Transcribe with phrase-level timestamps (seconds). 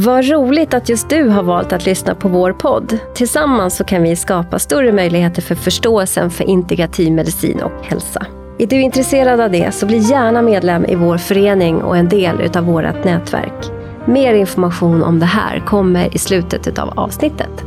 [0.00, 2.98] Vad roligt att just du har valt att lyssna på vår podd.
[3.14, 8.26] Tillsammans så kan vi skapa större möjligheter för förståelsen för integrativ medicin och hälsa.
[8.58, 12.40] Är du intresserad av det så bli gärna medlem i vår förening och en del
[12.40, 13.70] utav vårt nätverk.
[14.06, 17.64] Mer information om det här kommer i slutet av avsnittet.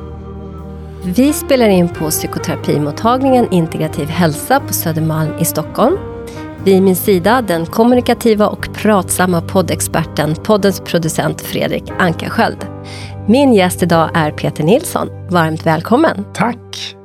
[1.04, 5.98] Vi spelar in på psykoterapimottagningen Integrativ hälsa på Södermalm i Stockholm.
[6.66, 12.68] Vid min sida den kommunikativa och pratsamma poddexperten, poddens producent Fredrik Ankarsköld.
[13.28, 15.10] Min gäst idag är Peter Nilsson.
[15.30, 16.26] Varmt välkommen!
[16.34, 16.96] Tack!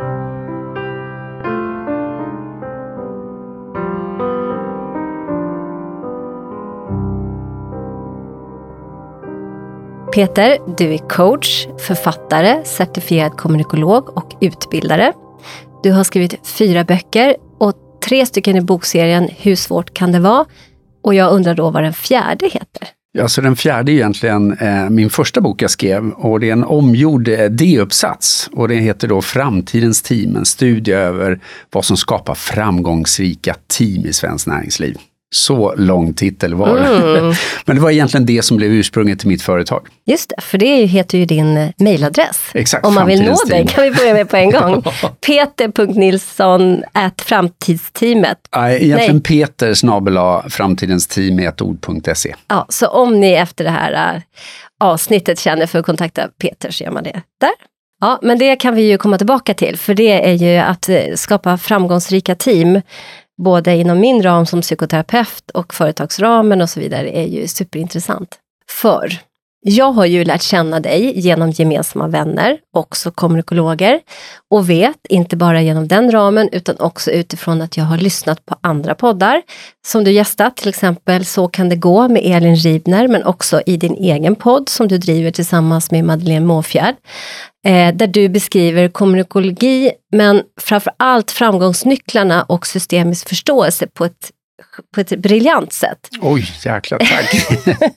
[10.14, 15.12] Peter, du är coach, författare, certifierad kommunikolog och utbildare.
[15.82, 17.36] Du har skrivit fyra böcker
[18.08, 20.44] tre stycken i bokserien Hur svårt kan det vara?
[21.02, 22.88] Och jag undrar då vad den fjärde heter?
[23.12, 26.52] Ja, så den fjärde är egentligen eh, min första bok jag skrev och det är
[26.52, 31.40] en omgjord eh, D-uppsats och den heter då Framtidens team, en studie över
[31.72, 34.96] vad som skapar framgångsrika team i svenskt näringsliv.
[35.34, 36.86] Så lång titel var det.
[36.86, 37.34] Mm.
[37.64, 39.86] Men det var egentligen det som blev ursprunget till mitt företag.
[40.04, 42.50] Just det, för det heter ju din eh, mejladress.
[42.54, 44.82] Exakt, Om man vill nå dig kan vi börja med på en gång.
[45.26, 46.82] Peter.nilsson
[47.18, 48.38] framtidsteamet.
[48.56, 49.46] Nej, egentligen Nej.
[49.46, 52.34] Peter snabela framtidensteam ett ord.se.
[52.48, 54.22] Ja, så om ni efter det här uh,
[54.80, 57.50] avsnittet känner för att kontakta Peter så gör man det där.
[58.00, 61.14] Ja, men det kan vi ju komma tillbaka till, för det är ju att eh,
[61.14, 62.80] skapa framgångsrika team
[63.36, 68.38] både inom min ram som psykoterapeut och företagsramen och så vidare är ju superintressant.
[68.70, 69.20] För
[69.60, 74.00] jag har ju lärt känna dig genom gemensamma vänner, också kommunikologer,
[74.50, 78.56] och vet, inte bara genom den ramen, utan också utifrån att jag har lyssnat på
[78.60, 79.42] andra poddar
[79.86, 83.76] som du gästat, till exempel Så kan det gå med Elin Ribner, men också i
[83.76, 86.94] din egen podd som du driver tillsammans med Madeleine Måfjärd,
[87.66, 94.30] eh, där du beskriver kommunikologi, men framför allt framgångsnycklarna och systemisk förståelse på ett
[94.94, 96.08] på ett briljant sätt.
[96.20, 97.46] Oj, jäkla tack!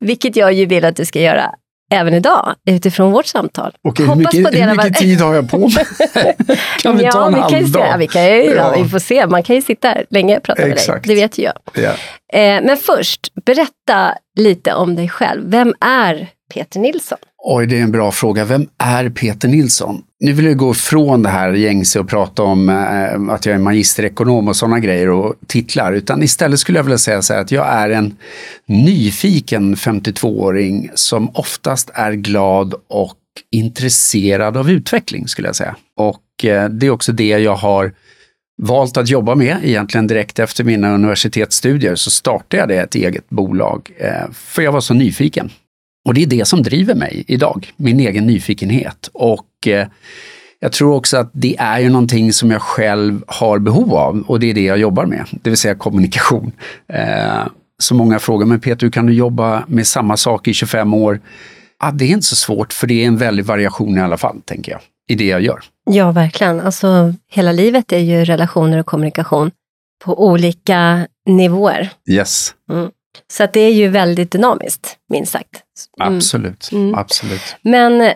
[0.00, 1.54] Vilket jag ju vill att du ska göra
[1.90, 3.72] även idag utifrån vårt samtal.
[3.82, 5.84] Okej, hur mycket, hur mycket tid har jag på mig?
[6.82, 7.98] kan vi ja, ta en vi halv dag?
[7.98, 8.74] vi, kan ju, ja.
[8.82, 10.88] vi får se, man kan ju sitta här länge och prata Exakt.
[10.88, 11.54] med dig, det vet ju jag.
[11.74, 11.90] Ja.
[12.38, 15.50] Eh, men först, berätta lite om dig själv.
[15.50, 17.18] Vem är Peter Nilsson?
[17.44, 18.44] Oj, det är en bra fråga.
[18.44, 20.02] Vem är Peter Nilsson?
[20.20, 23.58] Nu vill jag gå ifrån det här gängse och prata om eh, att jag är
[23.58, 25.92] magisterekonom och sådana grejer och titlar.
[25.92, 28.16] Utan istället skulle jag vilja säga så här att jag är en
[28.66, 33.16] nyfiken 52-åring som oftast är glad och
[33.52, 35.76] intresserad av utveckling skulle jag säga.
[35.96, 37.92] Och eh, det är också det jag har
[38.62, 39.56] valt att jobba med.
[39.62, 43.90] Egentligen direkt efter mina universitetsstudier så startade jag det ett eget bolag.
[43.98, 45.50] Eh, för jag var så nyfiken.
[46.04, 49.10] Och det är det som driver mig idag, min egen nyfikenhet.
[49.12, 49.86] Och eh,
[50.60, 54.40] jag tror också att det är ju någonting som jag själv har behov av och
[54.40, 56.52] det är det jag jobbar med, det vill säga kommunikation.
[56.88, 57.46] Eh,
[57.78, 61.20] så många frågar mig Peter, hur kan du jobba med samma sak i 25 år?
[61.78, 64.40] Ah, det är inte så svårt för det är en väldig variation i alla fall,
[64.44, 65.60] tänker jag, i det jag gör.
[65.90, 66.60] Ja, verkligen.
[66.60, 69.50] Alltså, hela livet är ju relationer och kommunikation
[70.04, 71.90] på olika nivåer.
[72.10, 72.54] Yes.
[72.70, 72.90] Mm.
[73.32, 75.62] Så att det är ju väldigt dynamiskt, minst sagt.
[76.00, 76.16] Mm.
[76.16, 76.94] Absolut, mm.
[76.94, 77.56] absolut.
[77.62, 78.12] Men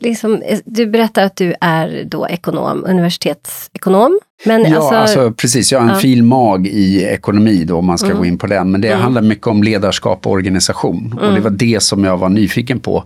[0.00, 4.18] liksom, du berättar att du är då ekonom, universitetsekonom.
[4.44, 5.72] Men ja, alltså, alltså, precis.
[5.72, 6.00] Jag har en ja.
[6.00, 8.18] filmag i ekonomi då, om man ska mm.
[8.18, 8.70] gå in på den.
[8.70, 9.00] Men det mm.
[9.00, 11.12] handlar mycket om ledarskap och organisation.
[11.12, 11.42] Och det mm.
[11.42, 13.04] var det som jag var nyfiken på.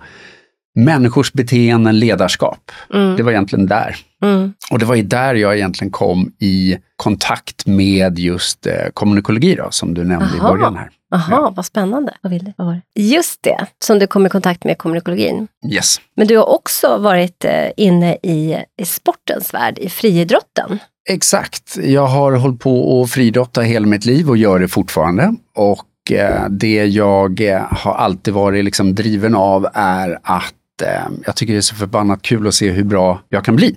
[0.75, 2.71] Människors beteenden, ledarskap.
[2.95, 3.17] Mm.
[3.17, 3.97] Det var egentligen där.
[4.23, 4.53] Mm.
[4.71, 9.67] Och det var ju där jag egentligen kom i kontakt med just eh, kommunikologi då,
[9.71, 10.37] som du nämnde Aha.
[10.37, 10.91] i början här.
[11.11, 11.53] Jaha, ja.
[11.57, 12.15] vad spännande.
[12.23, 12.53] Vad vill du?
[12.57, 13.03] Vad var det?
[13.03, 15.49] Just det, som du kom i kontakt med kommunikologin.
[15.73, 16.01] Yes.
[16.17, 20.79] Men du har också varit eh, inne i, i sportens värld, i friidrotten.
[21.09, 21.77] Exakt.
[21.83, 25.35] Jag har hållit på att friidrotta hela mitt liv och gör det fortfarande.
[25.57, 31.37] Och eh, det jag eh, har alltid varit liksom driven av är att eh, jag
[31.37, 33.77] tycker det är så förbannat kul att se hur bra jag kan bli.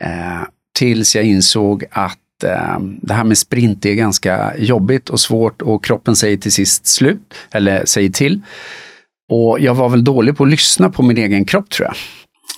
[0.00, 0.42] Eh,
[0.78, 5.84] tills jag insåg att eh, det här med sprint är ganska jobbigt och svårt och
[5.84, 8.40] kroppen säger till sist slut, eller säger till.
[9.30, 11.96] Och jag var väl dålig på att lyssna på min egen kropp tror jag.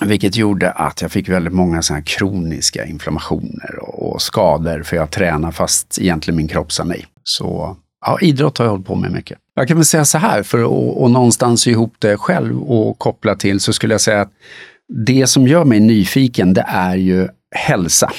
[0.07, 5.51] Vilket gjorde att jag fick väldigt många såna kroniska inflammationer och skador för jag tränar
[5.51, 7.05] fast egentligen min kropp sa nej.
[7.23, 9.37] Så ja, idrott har jag hållit på med mycket.
[9.55, 13.35] Jag kan väl säga så här, för att och någonstans ihop det själv och koppla
[13.35, 14.31] till så skulle jag säga att
[15.05, 18.11] det som gör mig nyfiken det är ju hälsa.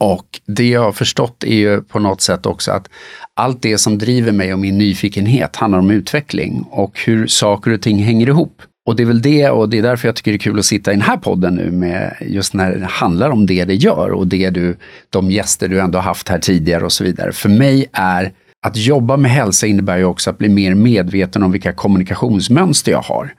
[0.00, 2.88] Och det jag har förstått är ju på något sätt också att
[3.34, 7.82] allt det som driver mig och min nyfikenhet handlar om utveckling och hur saker och
[7.82, 8.62] ting hänger ihop.
[8.86, 10.64] Och det är väl det, och det är därför jag tycker det är kul att
[10.64, 14.10] sitta i den här podden nu med just när det handlar om det det gör
[14.10, 14.76] och det du,
[15.10, 17.32] de gäster du ändå haft här tidigare och så vidare.
[17.32, 18.32] För mig är
[18.64, 23.02] att jobba med hälsa innebär ju också att bli mer medveten om vilka kommunikationsmönster jag
[23.02, 23.34] har.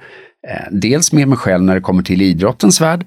[0.47, 3.05] Eh, dels med mig själv när det kommer till idrottens värld,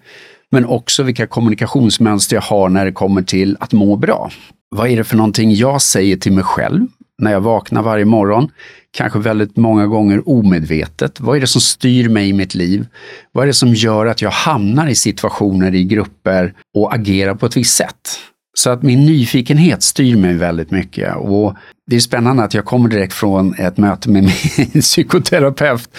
[0.50, 4.30] men också vilka kommunikationsmönster jag har när det kommer till att må bra.
[4.70, 6.86] Vad är det för någonting jag säger till mig själv
[7.18, 8.50] när jag vaknar varje morgon?
[8.90, 11.20] Kanske väldigt många gånger omedvetet.
[11.20, 12.86] Vad är det som styr mig i mitt liv?
[13.32, 17.46] Vad är det som gör att jag hamnar i situationer, i grupper och agerar på
[17.46, 18.18] ett visst sätt?
[18.58, 21.16] Så att min nyfikenhet styr mig väldigt mycket.
[21.16, 21.56] Och
[21.86, 24.22] det är spännande att jag kommer direkt från ett möte med
[24.56, 25.90] min psykoterapeut.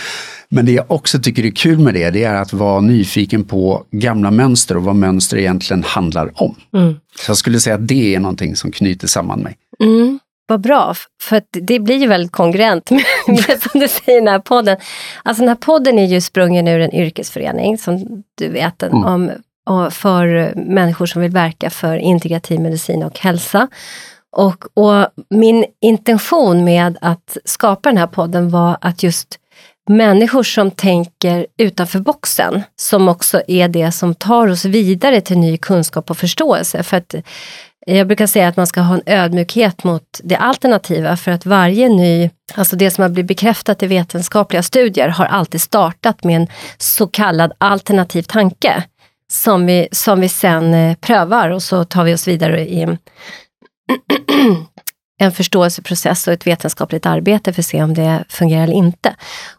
[0.50, 3.84] Men det jag också tycker är kul med det, det är att vara nyfiken på
[3.92, 6.56] gamla mönster och vad mönster egentligen handlar om.
[6.74, 6.96] Mm.
[7.20, 9.56] Så jag skulle säga att det är någonting som knyter samman mig.
[9.84, 10.20] Mm.
[10.48, 12.92] Vad bra, för det blir ju väldigt kongruent
[13.28, 14.78] med det som du säger i den här podden.
[15.24, 19.04] Alltså den här podden är ju sprungen ur en yrkesförening som du vet mm.
[19.04, 19.32] om
[19.92, 23.68] för människor som vill verka för integrativ medicin och hälsa.
[24.31, 29.39] Och, och, min intention med att skapa den här podden var att just
[29.89, 35.57] människor som tänker utanför boxen, som också är det som tar oss vidare till ny
[35.57, 36.83] kunskap och förståelse.
[36.83, 37.15] För att
[37.86, 41.89] jag brukar säga att man ska ha en ödmjukhet mot det alternativa för att varje
[41.89, 46.48] ny, alltså det som har blivit bekräftat i vetenskapliga studier har alltid startat med en
[46.77, 48.83] så kallad alternativ tanke
[49.31, 52.98] som vi, som vi sen eh, prövar och så tar vi oss vidare i
[55.22, 59.16] en förståelseprocess och ett vetenskapligt arbete för att se om det fungerar eller inte.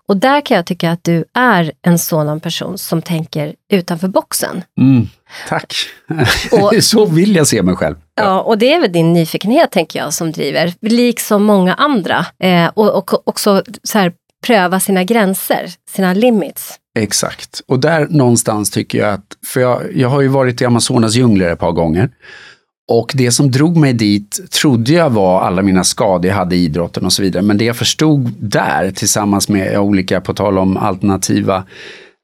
[0.08, 4.62] Och där kan jag tycka att du är en sådan person som tänker utanför boxen.
[4.80, 5.08] Mm,
[5.48, 5.74] tack!
[6.52, 7.96] Och, så vill jag se mig själv.
[8.14, 8.22] Ja.
[8.22, 8.40] ja.
[8.40, 12.26] och det är väl din nyfikenhet, tänker jag, som driver, liksom många andra.
[12.42, 14.12] Eh, och, och också så här,
[14.46, 16.79] pröva sina gränser, sina limits.
[16.98, 21.14] Exakt, och där någonstans tycker jag att, för jag, jag har ju varit i Amazonas
[21.14, 22.10] djungler ett par gånger.
[22.88, 26.64] Och det som drog mig dit trodde jag var alla mina skador jag hade i
[26.64, 27.42] idrotten och så vidare.
[27.42, 31.64] Men det jag förstod där tillsammans med olika, på tal om alternativa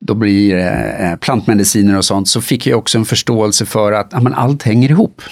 [0.01, 4.09] då blir det eh, plantmediciner och sånt, så fick jag också en förståelse för att
[4.13, 5.23] ja, men allt hänger ihop.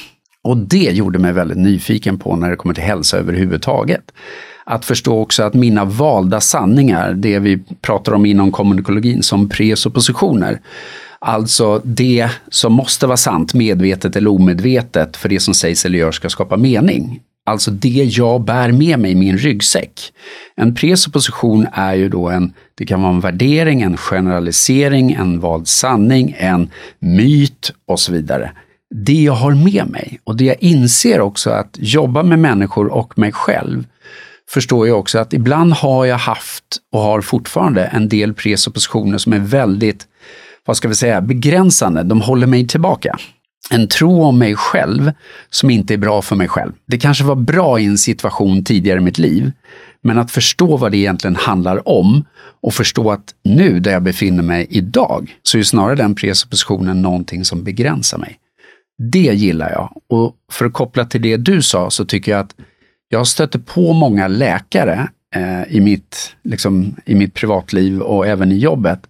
[0.42, 4.04] Och det gjorde mig väldigt nyfiken på när det kommer till hälsa överhuvudtaget.
[4.64, 10.61] Att förstå också att mina valda sanningar, det vi pratar om inom kommunikologin som presuppositioner,
[11.26, 16.14] Alltså det som måste vara sant, medvetet eller omedvetet, för det som sägs eller görs
[16.14, 17.20] ska skapa mening.
[17.46, 20.12] Alltså det jag bär med mig i min ryggsäck.
[20.56, 25.69] En presupposition är ju då en, det kan vara en värdering, en generalisering, en vald
[25.69, 28.52] sanning, en myt och så vidare.
[28.94, 33.19] Det jag har med mig och det jag inser också att jobba med människor och
[33.19, 33.87] mig själv
[34.50, 39.32] förstår jag också att ibland har jag haft och har fortfarande en del presuppositioner som
[39.32, 40.06] är väldigt
[40.67, 42.02] vad ska vi säga, begränsande.
[42.02, 43.19] De håller mig tillbaka.
[43.70, 45.12] En tro om mig själv
[45.50, 46.73] som inte är bra för mig själv.
[46.87, 49.52] Det kanske var bra i en situation tidigare i mitt liv,
[50.02, 52.25] men att förstå vad det egentligen handlar om
[52.62, 57.44] och förstå att nu där jag befinner mig idag så är snarare den presuppositionen någonting
[57.44, 58.38] som begränsar mig.
[59.12, 60.02] Det gillar jag.
[60.08, 62.55] Och för att koppla till det du sa så tycker jag att
[63.08, 68.58] jag stöter på många läkare eh, i, mitt, liksom, i mitt privatliv och även i
[68.58, 69.00] jobbet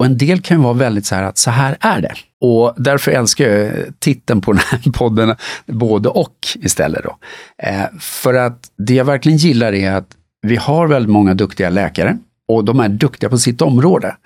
[0.00, 2.14] och en del kan ju vara väldigt så här att så här är det.
[2.40, 7.04] Och därför älskar jag eh, titeln på den här podden, både och istället.
[7.04, 7.16] Då.
[7.62, 10.08] Eh, för att det jag verkligen gillar är att
[10.42, 14.16] vi har väldigt många duktiga läkare och de är duktiga på sitt område.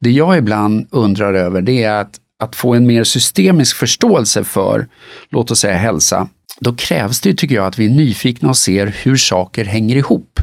[0.00, 4.88] Det jag ibland undrar över det är att, att få en mer systemisk förståelse för,
[5.30, 6.28] låt oss säga hälsa,
[6.60, 10.40] då krävs det, tycker jag, att vi är nyfikna och ser hur saker hänger ihop.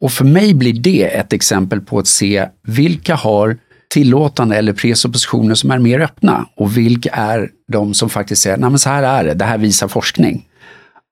[0.00, 3.58] Och för mig blir det ett exempel på att se vilka har
[3.88, 8.70] tillåtande eller presuppositioner som är mer öppna och vilka är de som faktiskt säger, nej
[8.70, 10.44] men så här är det, det här visar forskning.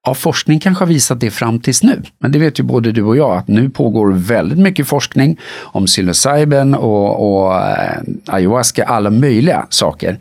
[0.06, 3.02] Ja, forskning kanske har visat det fram tills nu, men det vet ju både du
[3.02, 9.10] och jag att nu pågår väldigt mycket forskning om psilocybin och, och eh, ayahuasca, alla
[9.10, 10.18] möjliga saker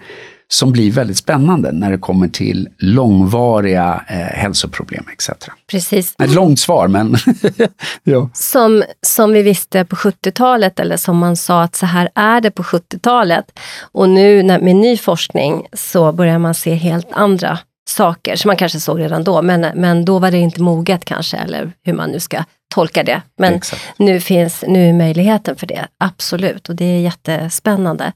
[0.48, 5.30] som blir väldigt spännande när det kommer till långvariga eh, hälsoproblem etc.
[5.68, 6.16] Precis.
[6.24, 7.16] Ett långt svar, men
[8.04, 8.30] ja.
[8.34, 12.52] som, som vi visste på 70-talet, eller som man sa att så här är det
[12.52, 13.60] på 70-talet.
[13.82, 18.58] Och nu när, med ny forskning så börjar man se helt andra saker, som man
[18.58, 22.10] kanske såg redan då, men, men då var det inte moget kanske, eller hur man
[22.10, 23.22] nu ska tolka det.
[23.38, 23.62] Men
[23.98, 28.12] nu finns nu möjligheten för det, absolut, och det är jättespännande.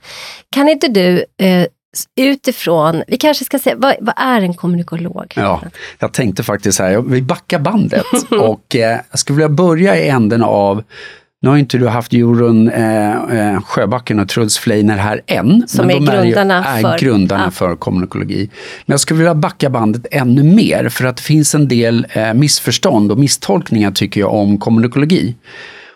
[0.51, 1.65] Kan inte du eh,
[2.15, 5.33] utifrån, vi kanske ska säga, vad, vad, är en kommunikolog?
[5.35, 5.61] Ja,
[5.99, 10.43] jag tänkte faktiskt här, vi backar bandet och eh, jag skulle vilja börja i änden
[10.43, 10.83] av
[11.41, 15.67] Nu har inte du haft Jorun eh, eh, Sjöbacken och Truls Fleiner här än.
[15.67, 17.51] Som är grundarna, är, är för, grundarna ja.
[17.51, 18.49] för kommunikologi.
[18.85, 22.33] Men jag skulle vilja backa bandet ännu mer för att det finns en del eh,
[22.33, 25.35] missförstånd och misstolkningar tycker jag om kommunikologi.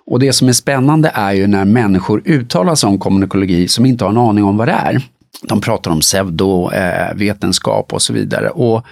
[0.06, 4.04] Och det som är spännande är ju när människor uttalar sig om kommunikologi som inte
[4.04, 5.02] har en aning om vad det är.
[5.42, 8.50] De pratar om pseudovetenskap eh, och så vidare.
[8.50, 8.86] Och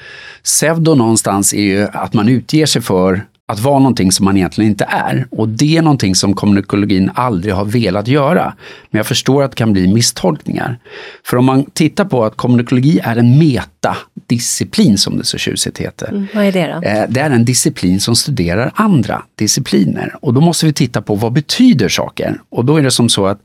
[0.43, 4.71] pseudo någonstans är ju att man utger sig för att vara någonting som man egentligen
[4.71, 5.27] inte är.
[5.31, 8.53] Och det är någonting som kommunikologin aldrig har velat göra.
[8.89, 10.79] Men jag förstår att det kan bli misstolkningar.
[11.25, 16.07] För om man tittar på att kommunikologi är en metadisciplin som det så tjusigt heter.
[16.07, 16.87] Mm, vad är det då?
[16.87, 20.15] Eh, det är en disciplin som studerar andra discipliner.
[20.21, 22.41] Och då måste vi titta på vad betyder saker?
[22.49, 23.39] Och då är det som så att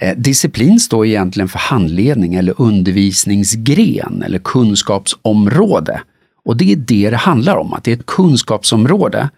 [0.00, 6.00] Eh, disciplin står egentligen för handledning eller undervisningsgren eller kunskapsområde.
[6.44, 9.30] Och det är det det handlar om, att det är ett kunskapsområde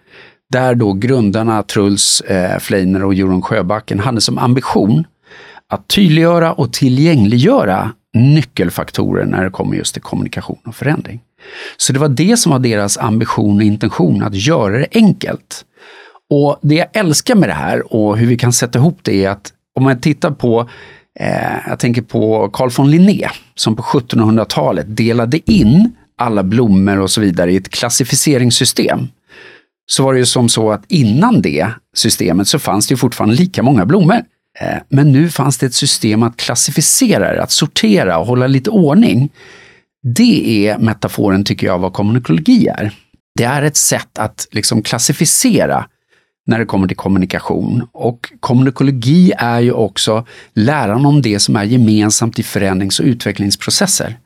[0.53, 5.05] där då grundarna Truls eh, Fleiner och Jorun Sjöbacken hade som ambition
[5.69, 11.21] att tydliggöra och tillgängliggöra nyckelfaktorer när det kommer just till kommunikation och förändring.
[11.77, 15.65] Så det var det som var deras ambition och intention, att göra det enkelt.
[16.31, 19.31] Och det jag älskar med det här och hur vi kan sätta ihop det är
[19.31, 20.69] att om man tittar på,
[21.21, 27.11] eh, jag tänker på Carl von Linné som på 1700-talet delade in alla blommor och
[27.11, 29.09] så vidare i ett klassificeringssystem.
[29.87, 33.63] Så var det ju som så att innan det systemet så fanns det fortfarande lika
[33.63, 34.17] många blommor.
[34.61, 39.31] Eh, men nu fanns det ett system att klassificera att sortera och hålla lite ordning.
[40.17, 42.93] Det är metaforen, tycker jag, vad kommunikologi är.
[43.35, 45.87] Det är ett sätt att liksom klassificera
[46.49, 47.87] när det kommer till kommunikation.
[47.93, 54.17] Och kommunikologi är ju också läran om det som är gemensamt i förändrings och utvecklingsprocesser.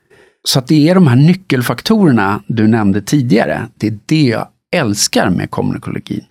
[0.44, 3.68] Så att det är de här nyckelfaktorerna du nämnde tidigare.
[3.76, 6.24] Det är det jag älskar med kommunikologin.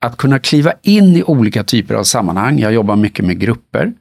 [0.00, 2.58] Att kunna kliva in i olika typer av sammanhang.
[2.58, 3.92] Jag jobbar mycket med grupper.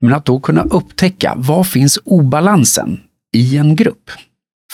[0.00, 3.00] Men att då kunna upptäcka, var finns obalansen
[3.32, 4.10] i en grupp?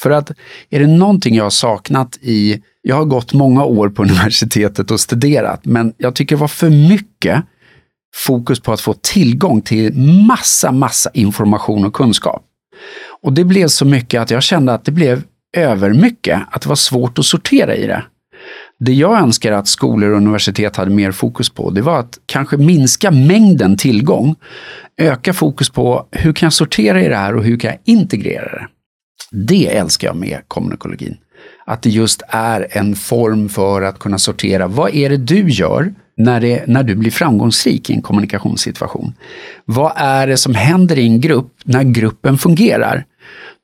[0.02, 0.30] För att
[0.70, 5.00] är det någonting jag har saknat i, jag har gått många år på universitetet och
[5.00, 7.44] studerat, men jag tycker det var för mycket
[8.16, 12.42] fokus på att få tillgång till massa, massa information och kunskap.
[13.22, 15.22] Och det blev så mycket att jag kände att det blev
[15.56, 18.04] övermycket, att det var svårt att sortera i det.
[18.78, 22.56] Det jag önskar att skolor och universitet hade mer fokus på, det var att kanske
[22.56, 24.36] minska mängden tillgång,
[24.96, 28.58] öka fokus på hur kan jag sortera i det här och hur kan jag integrera
[28.58, 28.66] det.
[29.30, 31.16] Det älskar jag med kommunikologin.
[31.68, 35.94] Att det just är en form för att kunna sortera, vad är det du gör
[36.16, 39.14] när, det, när du blir framgångsrik i en kommunikationssituation?
[39.64, 43.04] Vad är det som händer i en grupp när gruppen fungerar?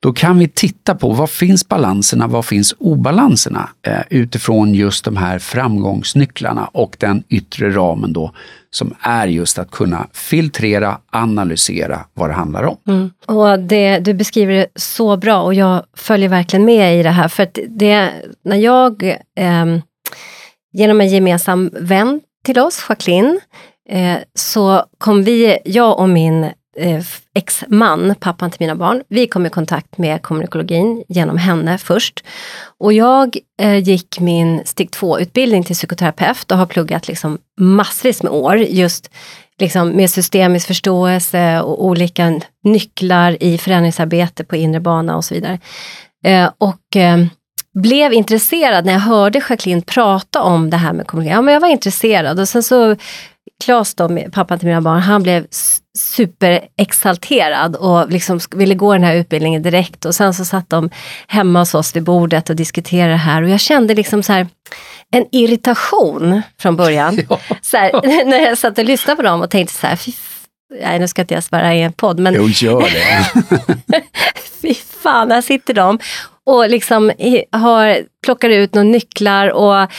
[0.04, 5.16] Då kan vi titta på vad finns balanserna, vad finns obalanserna eh, utifrån just de
[5.16, 8.32] här framgångsnycklarna och den yttre ramen då
[8.70, 12.76] som är just att kunna filtrera, analysera vad det handlar om.
[12.88, 13.10] Mm.
[13.26, 17.28] Och det, Du beskriver det så bra och jag följer verkligen med i det här.
[17.28, 18.10] För att det,
[18.44, 19.02] när jag
[19.36, 19.66] eh,
[20.72, 23.40] genom en gemensam vän till oss, Jacqueline,
[23.88, 27.02] eh, så kom vi, jag och min Eh,
[27.34, 32.24] ex-man, pappan till mina barn, vi kom i kontakt med kommunikologin genom henne först.
[32.78, 38.32] Och jag eh, gick min steg 2-utbildning till psykoterapeut och har pluggat liksom massvis med
[38.32, 39.10] år just
[39.58, 45.58] liksom med systemisk förståelse och olika nycklar i förändringsarbete på inre bana och så vidare.
[46.24, 47.18] Eh, och eh,
[47.74, 51.36] blev intresserad när jag hörde Jacqueline prata om det här med kommunikation.
[51.36, 52.96] Ja, men jag var intresserad och sen så
[53.64, 55.46] Klas, då, pappan till mina barn, han blev
[55.98, 60.04] superexalterad och liksom ville gå den här utbildningen direkt.
[60.04, 60.90] Och sen så satt de
[61.26, 63.42] hemma hos oss vid bordet och diskuterade det här.
[63.42, 64.46] Och jag kände liksom så här,
[65.10, 67.18] en irritation från början.
[67.28, 67.40] Ja.
[67.62, 69.98] Så här, när jag satt och lyssnade på dem och tänkte så här,
[70.82, 72.34] Nej, nu ska inte jag svära i en podd, men...
[72.34, 74.02] Jo, gör det.
[74.62, 75.98] fy fan, här sitter de
[76.46, 77.12] och liksom
[77.52, 79.90] har, plockar ut några nycklar och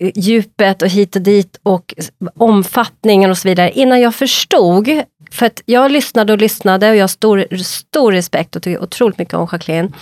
[0.00, 1.94] Eh, djupet och hit och dit och
[2.36, 5.02] omfattningen och så vidare innan jag förstod.
[5.30, 9.18] För att jag lyssnade och lyssnade och jag har stor, stor respekt och tycker otroligt
[9.18, 9.92] mycket om Jacqueline.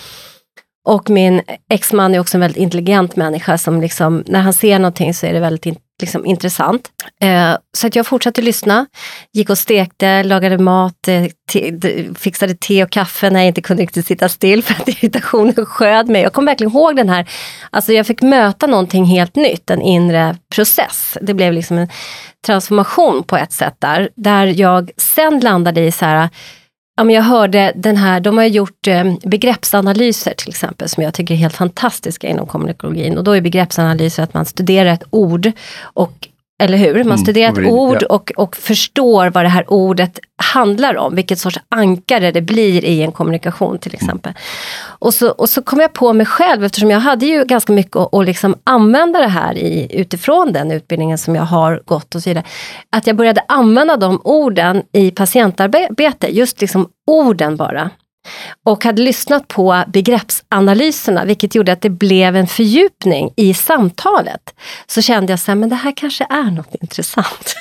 [0.86, 5.14] Och min exman är också en väldigt intelligent människa som liksom, när han ser någonting
[5.14, 6.88] så är det väldigt liksom, intressant.
[7.20, 8.86] Eh, så att jag fortsatte lyssna,
[9.32, 11.72] gick och stekte, lagade mat, eh, te,
[12.14, 16.08] fixade te och kaffe när jag inte kunde riktigt sitta still för att irritationen sköd
[16.08, 16.22] mig.
[16.22, 17.28] Jag kommer verkligen ihåg den här,
[17.70, 21.18] alltså jag fick möta någonting helt nytt, en inre process.
[21.20, 21.88] Det blev liksom en
[22.46, 26.28] transformation på ett sätt där, där jag sen landade i så här,
[26.96, 31.14] Ja, men jag hörde den här, de har gjort eh, begreppsanalyser till exempel som jag
[31.14, 33.18] tycker är helt fantastiska inom kommunikologin.
[33.18, 36.28] Och då är begreppsanalyser att man studerar ett ord och
[36.62, 36.94] eller hur?
[36.94, 38.06] Man Mm, studerar och ord ja.
[38.14, 43.02] och, och förstår vad det här ordet handlar om, vilket sorts ankare det blir i
[43.02, 44.04] en kommunikation till Mm.
[44.04, 44.32] exempel.
[44.98, 47.96] Och, så, och så kom jag på mig själv, eftersom jag hade ju ganska mycket
[47.96, 52.22] att, att liksom använda det här i, utifrån den utbildningen som jag har gått och
[52.22, 52.44] så vidare.
[52.90, 57.90] Att jag började använda de orden i patientarbete, just liksom orden bara.
[58.64, 64.54] Och hade lyssnat på begreppsanalyserna, vilket gjorde att det blev en fördjupning i samtalet.
[64.86, 67.54] Så kände jag så här, men det här kanske är något intressant.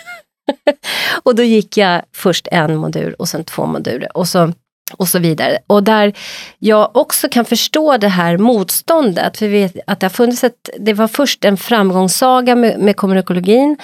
[1.23, 4.53] och då gick jag först en modul och sen två moduler och så,
[4.97, 5.57] och så vidare.
[5.67, 6.13] Och där
[6.59, 10.69] jag också kan förstå det här motståndet, för vi vet att det har funnits ett,
[10.79, 13.77] det var först en framgångssaga med, med kommunikologin.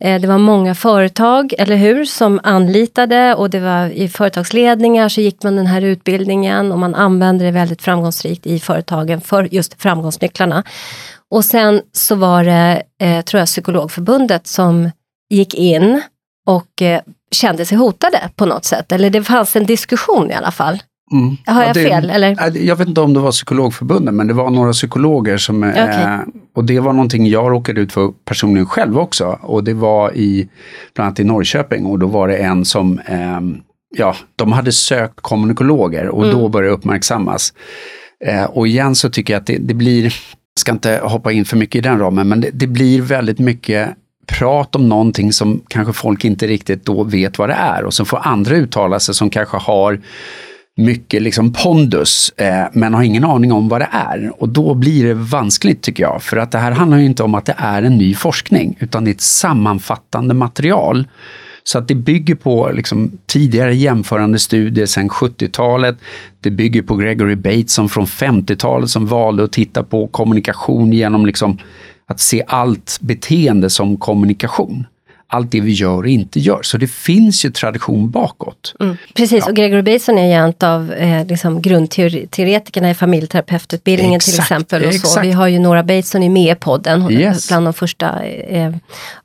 [0.00, 5.20] Eh, det var många företag, eller hur, som anlitade och det var i företagsledningar så
[5.20, 9.82] gick man den här utbildningen och man använde det väldigt framgångsrikt i företagen för just
[9.82, 10.64] framgångsnycklarna.
[11.30, 14.90] Och sen så var det, eh, tror jag, Psykologförbundet som
[15.30, 16.02] gick in
[16.46, 17.00] och eh,
[17.34, 18.92] kände sig hotade på något sätt.
[18.92, 20.82] Eller det fanns en diskussion i alla fall.
[21.12, 21.36] Mm.
[21.46, 22.10] Har Ja, jag det- fel?
[22.10, 22.56] Eller?
[22.58, 26.18] Jag vet inte om det var psykologförbundet men det var några psykologer som, eh, Okej.
[26.56, 29.38] och det var någonting jag råkade ut för personligen själv också.
[29.42, 30.48] Och det var i,
[30.94, 33.56] bland annat i Norrköping och då var det en som, ehm,
[33.96, 36.36] ja, de hade sökt kommunikologer och Mm.
[36.38, 37.52] då började det uppmärksammas.
[38.24, 40.12] Eh, och igen så tycker jag att det, det blir, jag
[40.60, 43.88] ska inte hoppa in för mycket i den ramen, men det, det blir väldigt mycket
[44.26, 48.04] prat om någonting som kanske folk inte riktigt då vet vad det är och så
[48.04, 50.00] får andra uttala sig som kanske har
[50.76, 54.32] mycket liksom pondus eh, men har ingen aning om vad det är.
[54.38, 56.22] Och då blir det vanskligt tycker jag.
[56.22, 59.04] För att det här handlar ju inte om att det är en ny forskning utan
[59.04, 61.06] det är ett sammanfattande material.
[61.66, 65.96] Så att det bygger på liksom, tidigare jämförande studier sedan 70-talet.
[66.40, 71.58] Det bygger på Gregory Bateson från 50-talet som valde att titta på kommunikation genom liksom,
[72.06, 74.86] att se allt beteende som kommunikation.
[75.26, 76.62] Allt det vi gör och inte gör.
[76.62, 78.74] Så det finns ju tradition bakåt.
[78.80, 78.96] Mm.
[79.14, 84.50] Precis, och Gregory Bateson är ju en av eh, liksom grundteoretikerna i familjeterapeututbildningen till Exakt,
[84.50, 84.84] exempel.
[84.86, 85.20] Och så.
[85.20, 87.48] Vi har ju Nora Bateson är med i podden, Yes.
[87.48, 88.74] bland de första eh,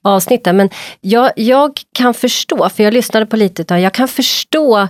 [0.02, 0.58] avsnitten.
[0.58, 0.70] Men
[1.02, 4.88] jag, jag kan förstå, för jag lyssnade på lite utav, jag kan förstå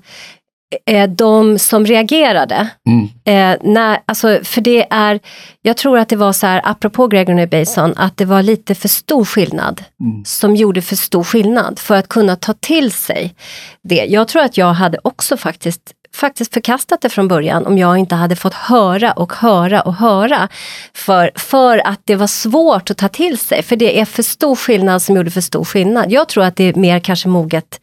[1.17, 2.69] de som reagerade.
[2.87, 3.09] Mm.
[3.25, 5.19] Eh, när, alltså, för det är,
[5.61, 8.87] jag tror att det var så här, apropå Gregory Bateson, att det var lite för
[8.87, 9.83] stor skillnad.
[10.01, 10.25] Mm.
[10.25, 13.35] Som gjorde för stor skillnad för att kunna ta till sig
[13.83, 14.05] det.
[14.05, 18.15] Jag tror att jag hade också faktiskt faktiskt förkastat det från början om jag inte
[18.15, 20.49] hade fått höra och höra och höra.
[20.93, 24.55] För, för att det var svårt att ta till sig, för det är för stor
[24.55, 26.11] skillnad som gjorde för stor skillnad.
[26.11, 27.79] Jag tror att det är mer kanske moget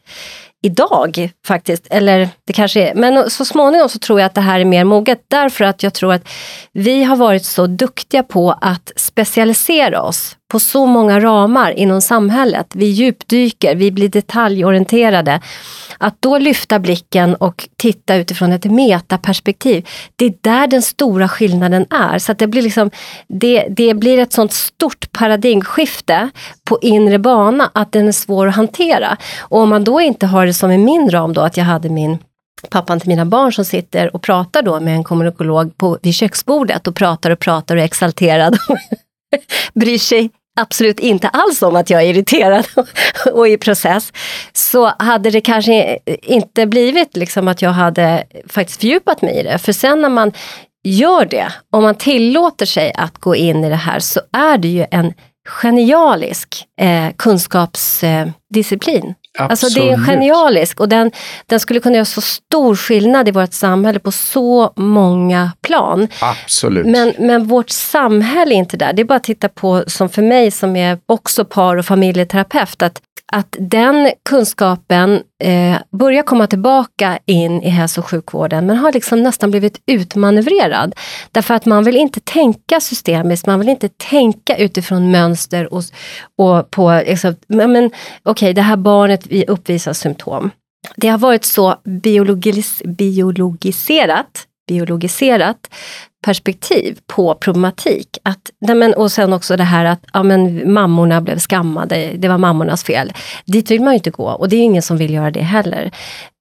[0.63, 4.59] idag faktiskt, eller det kanske är, men så småningom så tror jag att det här
[4.59, 6.29] är mer moget därför att jag tror att
[6.71, 12.67] vi har varit så duktiga på att specialisera oss på så många ramar inom samhället.
[12.75, 15.41] Vi djupdyker, vi blir detaljorienterade.
[15.97, 21.85] Att då lyfta blicken och titta utifrån ett metaperspektiv, det är där den stora skillnaden
[21.89, 22.19] är.
[22.19, 22.91] Så att det, blir liksom,
[23.27, 26.29] det, det blir ett sånt stort paradigmskifte
[26.63, 29.17] på inre bana att den är svår att hantera.
[29.39, 31.89] Och om man då inte har det som i min ram då, att jag hade
[31.89, 32.17] min
[32.69, 36.87] pappan till mina barn som sitter och pratar då med en kommunikolog på, vid köksbordet
[36.87, 38.57] och pratar och pratar och är exalterad.
[39.73, 42.67] Bryr sig absolut inte alls om att jag är irriterad
[43.33, 44.13] och i process.
[44.53, 49.57] Så hade det kanske inte blivit liksom att jag hade faktiskt fördjupat mig i det.
[49.57, 50.31] För sen när man
[50.83, 54.67] gör det, om man tillåter sig att gå in i det här så är det
[54.67, 55.13] ju en
[55.47, 59.15] genialisk eh, kunskapsdisciplin.
[59.39, 61.11] Alltså det är genialisk och den,
[61.45, 66.07] den skulle kunna göra så stor skillnad i vårt samhälle på så många plan.
[66.21, 66.85] Absolut.
[66.85, 68.93] Men, men vårt samhälle är inte där.
[68.93, 72.81] Det är bara att titta på, som för mig som är också par och familjeterapeut,
[72.81, 73.01] att,
[73.31, 79.23] att den kunskapen eh, börjar komma tillbaka in i hälso och sjukvården, men har liksom
[79.23, 80.95] nästan blivit utmanövrerad.
[81.31, 85.83] Därför att man vill inte tänka systemiskt, man vill inte tänka utifrån mönster och,
[86.37, 87.91] och på, liksom, men, men
[88.23, 90.51] okej, det här barnet vi uppvisar symptom.
[90.95, 95.69] Det har varit så biologis, biologiserat, biologiserat
[96.25, 98.17] perspektiv på problematik.
[98.23, 102.27] Att, nej men, och sen också det här att ja, men, mammorna blev skammade, det
[102.27, 103.13] var mammornas fel.
[103.45, 105.91] Dit vill man ju inte gå och det är ingen som vill göra det heller.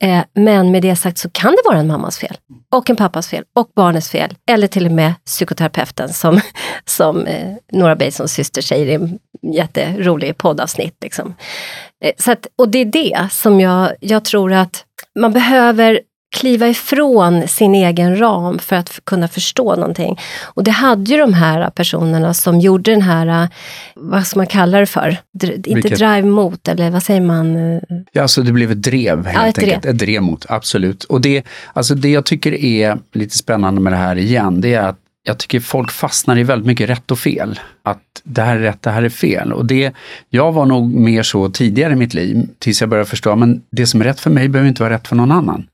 [0.02, 2.36] Eh, men med det sagt så kan det vara en mammas fel
[2.74, 4.34] och en pappas fel och barnets fel.
[4.50, 6.40] Eller till och med psykoterapeuten som,
[6.84, 9.18] som eh, Nora Batesons syster säger i en
[9.54, 10.96] jätterolig poddavsnitt.
[11.02, 11.34] Liksom.
[12.04, 14.84] Eh, så att, och det är det som jag, jag tror att
[15.18, 16.00] man behöver
[16.36, 20.18] kliva ifrån sin egen ram för att kunna förstå någonting.
[20.44, 23.48] Och det hade ju de här personerna som gjorde den här,
[23.94, 25.16] vad ska man kalla det för?
[25.32, 25.98] Dr inte Vilket?
[25.98, 27.80] drive mot, eller vad säger man?
[28.12, 29.82] Ja, alltså det blev ett drev helt ja, ett enkelt.
[29.82, 29.94] Drev.
[29.94, 31.04] Ett drev mot, absolut.
[31.04, 34.82] Och det, alltså det jag tycker är lite spännande med det här igen, det är
[34.82, 37.60] att jag tycker folk fastnar i väldigt mycket rätt och fel.
[37.82, 39.52] Att det här är rätt, det här är fel.
[39.52, 39.92] Och det,
[40.28, 43.38] jag var nog mer så tidigare i mitt liv, tills jag började förstå att
[43.70, 45.66] det som är rätt för mig behöver inte vara rätt för någon annan.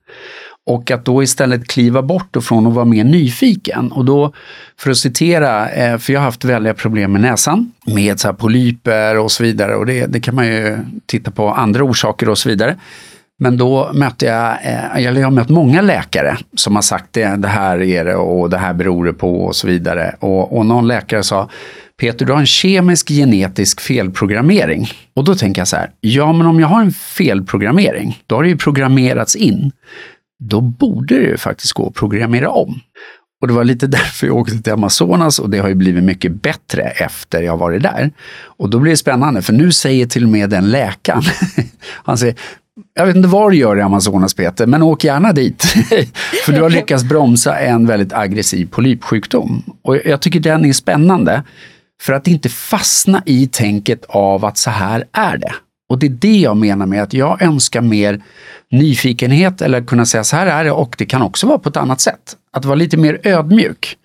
[0.65, 3.91] Och att då istället kliva bort och från att vara mer nyfiken.
[3.91, 4.33] Och då,
[4.79, 9.17] för att citera, eh, för jag har haft väldiga problem med näsan, med så polyper
[9.17, 9.75] och så vidare.
[9.75, 12.77] Och det, det kan man ju titta på andra orsaker och så vidare.
[13.39, 17.35] Men då mötte jag, eh, eller jag har mött många läkare som har sagt det,
[17.35, 20.15] det här är det och det här beror det på och så vidare.
[20.19, 21.49] Och, och någon läkare sa,
[21.99, 24.87] Peter, du har en kemisk genetisk felprogrammering.
[25.13, 28.43] Och då tänker jag så här, ja men om jag har en felprogrammering, då har
[28.43, 29.71] det ju programmerats in.
[30.49, 32.79] Då borde det ju faktiskt gå att programmera om.
[33.41, 36.41] Och det var lite därför jag åkte till Amazonas och det har ju blivit mycket
[36.41, 38.11] bättre efter jag varit där.
[38.43, 41.23] Och då blir det spännande, för nu säger till och med den läkaren,
[42.03, 42.35] han säger,
[42.93, 45.63] jag vet inte vad du gör i Amazonas Peter, men åk gärna dit.
[46.45, 49.63] För du har lyckats bromsa en väldigt aggressiv polypsjukdom.
[49.81, 51.43] Och jag tycker den är spännande.
[52.01, 55.53] För att inte fastna i tänket av att så här är det.
[55.93, 58.21] Och det är det jag menar med att jag önskar mer
[58.71, 61.77] nyfikenhet eller kunna säga så här är det och det kan också vara på ett
[61.77, 62.37] annat sätt.
[62.53, 63.97] Att vara lite mer ödmjuk.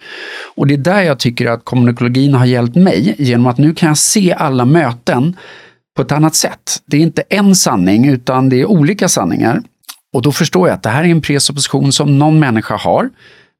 [0.57, 3.87] Och det är där jag tycker att kommunikologin har hjälpt mig genom att nu kan
[3.87, 5.37] jag se alla möten
[5.97, 6.83] på ett annat sätt.
[6.87, 9.63] Det är inte en sanning utan det är olika sanningar.
[10.13, 13.11] Och då förstår jag att det här är en presupposition som någon människa har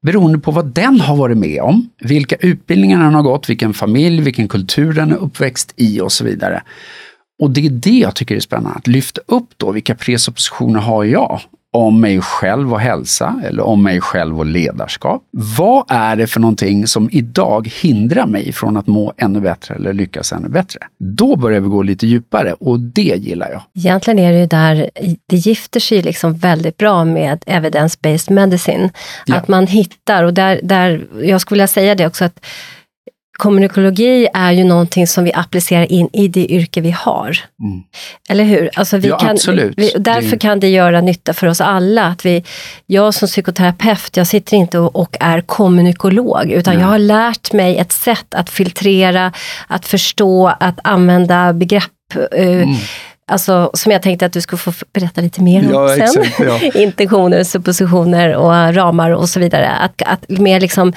[0.05, 4.21] beroende på vad den har varit med om, vilka utbildningar den har gått, vilken familj,
[4.21, 6.63] vilken kultur den är uppväxt i och så vidare.
[7.39, 11.03] Och det är det jag tycker är spännande, att lyfta upp då vilka presuppositioner har
[11.03, 11.39] jag
[11.71, 15.23] om mig själv och hälsa eller om mig själv och ledarskap.
[15.31, 19.93] Vad är det för någonting som idag hindrar mig från att må ännu bättre eller
[19.93, 20.79] lyckas ännu bättre?
[20.99, 23.61] Då börjar vi gå lite djupare och det gillar jag.
[23.75, 24.89] Egentligen är det ju där,
[25.25, 28.89] det gifter sig liksom väldigt bra med evidence-based medicine.
[29.25, 29.35] Ja.
[29.35, 32.45] Att man hittar, och där, där, jag skulle vilja säga det också, att
[33.39, 37.37] kommunikologi är ju någonting som vi applicerar in i det yrke vi har.
[37.63, 37.83] Mm.
[38.29, 38.69] Eller hur?
[38.75, 39.73] Alltså vi ja, kan, absolut.
[39.77, 40.37] Vi, därför det...
[40.37, 42.05] kan det göra nytta för oss alla.
[42.05, 42.43] Att vi,
[42.85, 46.83] jag som psykoterapeut, jag sitter inte och, och är kommunikolog, utan Nej.
[46.83, 49.33] jag har lärt mig ett sätt att filtrera,
[49.67, 52.75] att förstå, att använda begrepp uh, mm.
[53.31, 56.23] Alltså, som jag tänkte att du skulle få berätta lite mer om ja, sen.
[56.23, 56.59] Exakt, ja.
[56.81, 59.69] Intentioner, suppositioner och ramar och så vidare.
[59.69, 60.93] Att, att mer liksom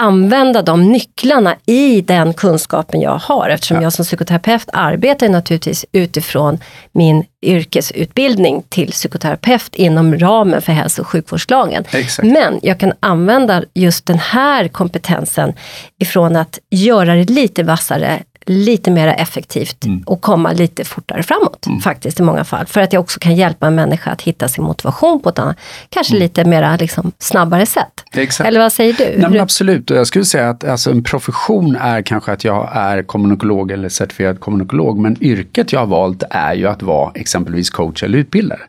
[0.00, 3.48] använda de nycklarna i den kunskapen jag har.
[3.48, 3.82] Eftersom ja.
[3.82, 6.58] jag som psykoterapeut arbetar naturligtvis utifrån
[6.92, 11.84] min yrkesutbildning till psykoterapeut inom ramen för hälso och sjukvårdslagen.
[11.90, 12.28] Exakt.
[12.28, 15.52] Men jag kan använda just den här kompetensen
[15.98, 20.02] ifrån att göra det lite vassare lite mer effektivt mm.
[20.06, 21.80] och komma lite fortare framåt mm.
[21.80, 22.66] faktiskt i många fall.
[22.66, 25.56] För att jag också kan hjälpa en människa att hitta sin motivation på ett annat,
[25.88, 26.22] kanske mm.
[26.22, 28.04] lite mer liksom, snabbare sätt.
[28.12, 28.48] Exakt.
[28.48, 29.28] Eller vad säger du?
[29.28, 33.02] Nej, absolut, och jag skulle säga att alltså, en profession är kanske att jag är
[33.02, 38.02] kommunikolog eller certifierad kommunikolog, men yrket jag har valt är ju att vara exempelvis coach
[38.02, 38.60] eller utbildare.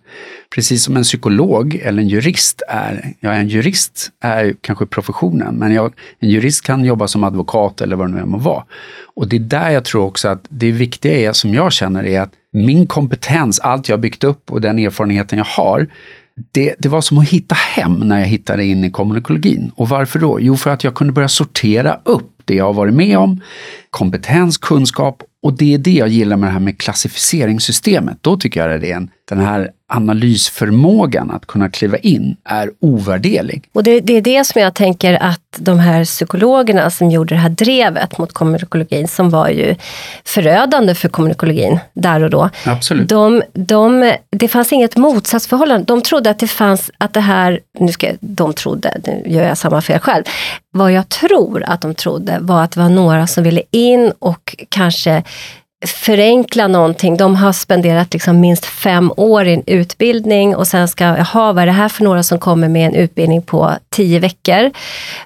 [0.55, 5.73] Precis som en psykolog eller en jurist är, ja en jurist är kanske professionen, men
[5.73, 8.63] jag, en jurist kan jobba som advokat eller vad det nu än må vara.
[9.15, 12.21] Och det är där jag tror också att det viktiga är, som jag känner, är
[12.21, 15.87] att min kompetens, allt jag byggt upp och den erfarenheten jag har,
[16.51, 19.71] det, det, var som att hitta hem när jag hittade in i kommunikologin.
[19.75, 20.41] Och varför då?
[20.41, 23.41] Jo, för att jag kunde börja sortera upp det jag har varit med om,
[23.89, 28.17] kompetens, kunskap och det är det jag gillar med det här med klassificeringssystemet.
[28.21, 32.71] Då tycker jag att det är en, den här analysförmågan att kunna kliva in är
[32.79, 33.69] ovärderlig.
[33.73, 37.39] Och det, det, är det som jag tänker att de här psykologerna som gjorde det
[37.39, 39.75] här drevet mot kommunikologin, som var ju
[40.25, 42.49] förödande för kommunikologin där och då.
[42.65, 43.09] Absolut.
[43.09, 45.85] De, de, det fanns inget motsatsförhållande.
[45.85, 49.57] De trodde att det fanns, att det här, nu ska de trodde, nu gör jag
[49.57, 50.23] samma fel själv.
[50.71, 54.55] Vad jag tror att de trodde var att det var några som ville in och
[54.69, 55.23] kanske
[55.85, 57.17] förenkla någonting.
[57.17, 61.57] De har spenderat liksom minst fem år i en utbildning och sen ska, jaha, vad
[61.57, 64.71] är det här för några som kommer med en utbildning på tio veckor?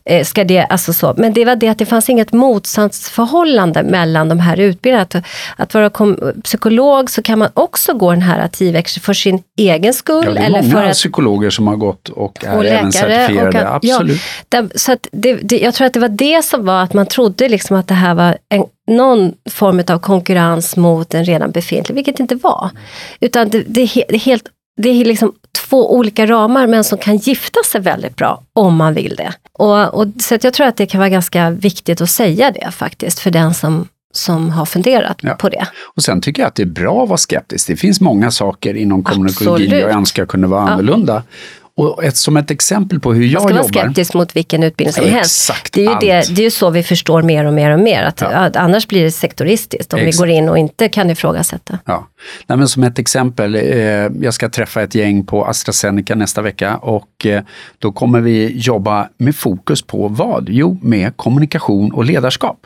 [0.06, 1.14] Eh, ska det, alltså så.
[1.18, 5.02] Men det var det att det fanns inget motsatsförhållande mellan de här utbildningarna.
[5.02, 5.16] Att,
[5.58, 9.94] att vara psykolog så kan man också gå den här tio veckor för sin egen
[9.94, 10.26] skull.
[10.26, 12.92] Ja, det är eller många för att, psykologer som har gått och är och även
[12.92, 13.68] certifierade.
[13.68, 14.22] Att, absolut.
[14.50, 17.06] Ja, så att det, det, jag tror att det var det som var att man
[17.06, 21.96] trodde liksom att det här var en någon form av konkurrens mot en redan befintlig,
[21.96, 22.70] vilket det inte var.
[23.20, 24.44] Utan det, det är helt
[24.82, 25.34] det är liksom
[25.70, 29.34] två olika ramar men som kan gifta sig väldigt bra om man vill det.
[29.54, 33.20] Och, och, så jag tror att det kan vara ganska viktigt att säga det faktiskt
[33.20, 35.34] för den som som har funderat ja.
[35.34, 35.68] på det.
[35.96, 37.68] Och sen tycker jag att det är bra att vara skeptisk.
[37.68, 41.24] Det finns många saker inom kommunikologi jag önskar kunde vara ja.
[41.76, 43.54] Och ett, som ett exempel på hur jag jobbar.
[43.54, 45.52] Man ska vara skeptisk mot vilken utbildning som helst.
[45.72, 48.04] Det är, ju det, det är ju så vi förstår mer och mer och mer.
[48.04, 48.52] Att, ja.
[48.56, 50.16] annars blir det sektoristiskt om exakt.
[50.16, 51.80] vi går in och inte kan ifrågasätta.
[51.86, 52.08] Ja.
[52.48, 53.62] Nej, men som ett exempel, eh,
[54.22, 57.44] jag ska träffa ett gäng på AstraZeneca nästa vecka och eh,
[57.80, 60.50] då kommer vi jobba med fokus på vad?
[60.50, 62.58] Jo, med kommunikation och ledarskap.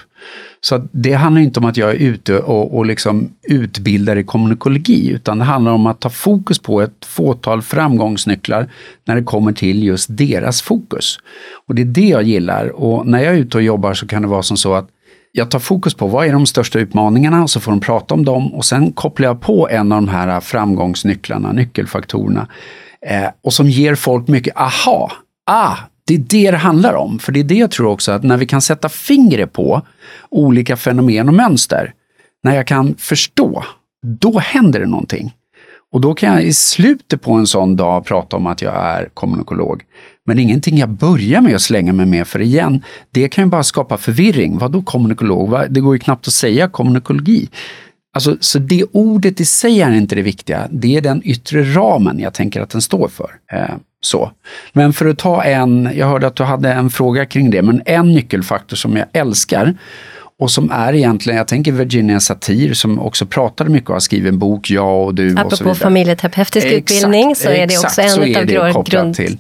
[0.62, 5.10] Så det handlar inte om att jag är ute och, och liksom utbildar i kommunikologi,
[5.10, 8.70] utan det handlar om att ta fokus på ett fåtal framgångsnycklar
[9.06, 11.18] när det kommer till just deras fokus.
[11.68, 12.68] Och det är det jag gillar.
[12.68, 14.90] Och när jag är ute och jobbar så kan det vara som så att
[15.32, 18.26] jag tar fokus på vad är de största utmaningarna och så får de prata om
[18.26, 22.48] dem och sen kopplar jag på en av de här framgångsnycklarna, nyckelfaktorerna.
[23.08, 25.12] Eh, och som ger folk mycket aha,
[25.46, 27.20] ah, det är det det handlar om.
[27.20, 29.82] För det är det jag tror också att när vi kan sätta fingret på
[30.30, 31.94] olika fenomen och mönster,
[32.44, 33.64] när jag kan förstå,
[34.20, 35.34] då händer det någonting.
[35.92, 39.10] Och då kan jag i slutet på en sån dag prata om att jag är
[39.14, 39.84] kommunikolog.
[40.26, 43.64] Men ingenting jag börjar med att slänga mig med, för igen, det kan ju bara
[43.64, 44.58] skapa förvirring.
[44.58, 45.58] Vad då kommunikolog?
[45.70, 47.50] Det går ju knappt att säga kommunikologi.
[48.16, 52.20] Alltså, så det ordet i sig är inte det viktiga, det är den yttre ramen
[52.20, 53.32] jag tänker att den står för.
[53.52, 54.32] Eh, så.
[54.74, 57.82] Men för att ta en, jag hörde att du hade en fråga kring det, men
[57.86, 59.76] en nyckelfaktor som jag älskar
[60.40, 64.32] och som är egentligen, jag tänker Virginia Satir som också pratade mycket och har skrivit
[64.32, 65.76] en bok, Jag och du Apropå och så vidare.
[65.76, 69.38] familjeterapeutisk utbildning så är det också en av grundteoretiker.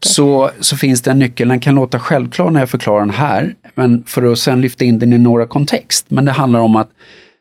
[0.00, 3.54] Så, så finns det en nyckel, den kan låta självklar när jag förklarar den här,
[3.74, 6.06] men för att sen lyfta in den i några kontext.
[6.08, 6.88] Men det handlar om att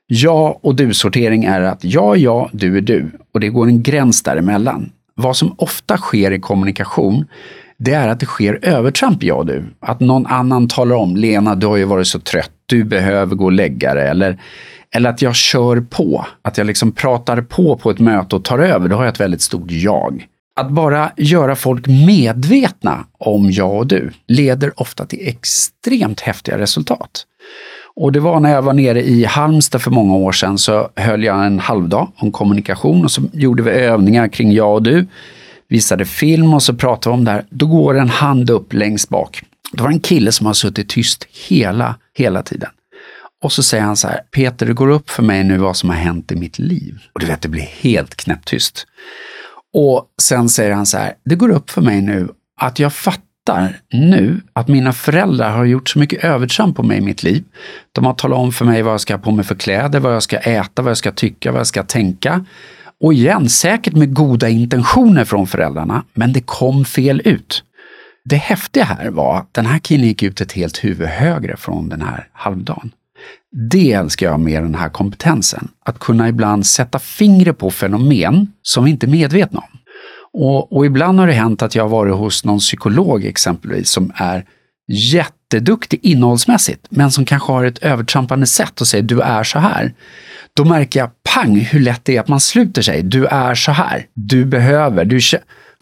[0.08, 3.84] Ja och du-sortering är att jag är jag, du är du och det går en
[3.84, 4.92] gräns däremellan.
[5.16, 7.26] Vad som ofta sker i kommunikation,
[7.78, 9.64] det är att det sker övertramp, jag och du.
[9.80, 13.46] Att någon annan talar om, Lena du har ju varit så trött, du behöver gå
[13.46, 14.08] och lägga dig.
[14.08, 14.42] Eller,
[14.92, 18.60] eller att jag kör på, att jag liksom pratar på på ett möte och tar
[18.60, 20.26] över, då har jag ett väldigt stort jag.
[20.56, 27.26] Att bara göra folk medvetna om jag och du leder ofta till extremt häftiga resultat.
[27.96, 31.24] Och det var när jag var nere i Halmstad för många år sedan så höll
[31.24, 35.08] jag en halvdag om kommunikation och så gjorde vi övningar kring jag och du.
[35.70, 37.46] Visade film och så pratade vi om det här.
[37.50, 39.42] Då går en hand upp längst bak.
[39.72, 42.70] Det var en kille som har suttit tyst hela, hela tiden.
[43.44, 45.90] Och så säger han så här, Peter det går upp för mig nu vad som
[45.90, 46.98] har hänt i mitt liv.
[47.14, 48.86] Och du vet, det blir helt knäpptyst.
[49.74, 52.30] Och sen säger han så här, det går upp för mig nu
[52.62, 56.98] att jag fattar fattar nu att mina föräldrar har gjort så mycket övertramp på mig
[56.98, 57.44] i mitt liv.
[57.92, 60.16] De har talat om för mig vad jag ska ha på mig för kläder, vad
[60.16, 62.46] jag ska äta, vad jag ska tycka, vad jag ska tänka.
[63.02, 67.64] Och igen, säkert med goda intentioner från föräldrarna, men det kom fel ut.
[68.26, 71.90] Det häftiga här var att den här killen gick ut ett helt huvud högre från
[71.90, 72.92] den här halvdagen.
[73.72, 78.84] Det älskar jag med den här kompetensen, att kunna ibland sätta fingret på fenomen som
[78.84, 79.83] vi inte är medvetna om.
[80.34, 84.12] Och, och, ibland har det hänt att jag har varit hos någon psykolog exempelvis som
[84.16, 84.46] är
[84.92, 89.94] jätteduktig innehållsmässigt, men som kanske har ett övertrampande sätt och säger du är så här.
[90.56, 93.04] Då märker jag pang hur lätt det är att man sluter sig.
[93.04, 94.06] Du är så här.
[94.14, 95.06] Du behöver.
[95.06, 95.20] Du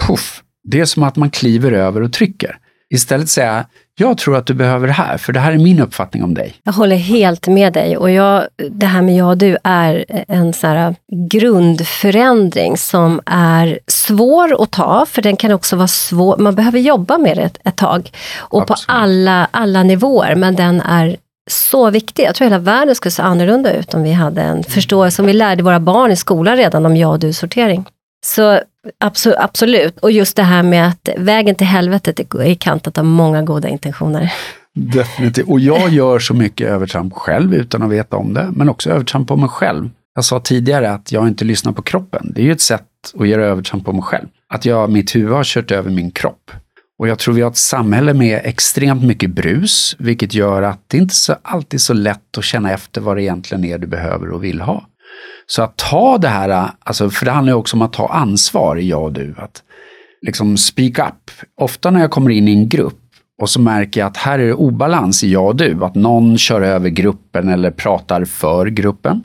[0.07, 0.43] Puff.
[0.63, 2.57] Det är som att man kliver över och trycker.
[2.93, 6.23] Istället säga, jag tror att du behöver det här, för det här är min uppfattning
[6.23, 6.54] om dig.
[6.63, 10.54] Jag håller helt med dig och jag, det här med jag och du är en
[10.54, 10.95] så här
[11.30, 17.17] grundförändring som är svår att ta, för den kan också vara svår, man behöver jobba
[17.17, 18.12] med det ett, ett tag.
[18.38, 18.88] Och Absolut.
[18.88, 21.17] på alla, alla nivåer, men den är
[21.49, 22.23] så viktig.
[22.23, 25.34] Jag tror hela världen skulle se annorlunda ut om vi hade en förståelse, om vi
[25.34, 27.86] lärde våra barn i skolan redan om jag och du-sortering.
[28.25, 28.60] Så
[29.38, 33.69] absolut, och just det här med att vägen till helvetet är kantat av många goda
[33.69, 34.34] intentioner.
[34.73, 38.89] Definitivt, och jag gör så mycket övertramp själv utan att veta om det, men också
[38.89, 39.89] övertramp på mig själv.
[40.15, 42.31] Jag sa tidigare att jag inte lyssnar på kroppen.
[42.36, 42.88] Det är ju ett sätt
[43.19, 44.27] att göra övertramp på mig själv.
[44.53, 46.51] Att jag, mitt huvud har kört över min kropp.
[46.99, 50.97] Och jag tror vi har ett samhälle med extremt mycket brus, vilket gör att det
[50.97, 54.43] inte är alltid så lätt att känna efter vad det egentligen är du behöver och
[54.43, 54.86] vill ha.
[55.53, 58.75] Så att ta det här, alltså, för det handlar ju också om att ta ansvar,
[58.75, 59.35] jag och du.
[59.37, 59.63] Att
[60.21, 61.31] liksom speak up.
[61.61, 62.99] Ofta när jag kommer in i en grupp
[63.41, 65.85] och så märker jag att här är det obalans i jag och du.
[65.85, 69.23] Att någon kör över gruppen eller pratar för gruppen.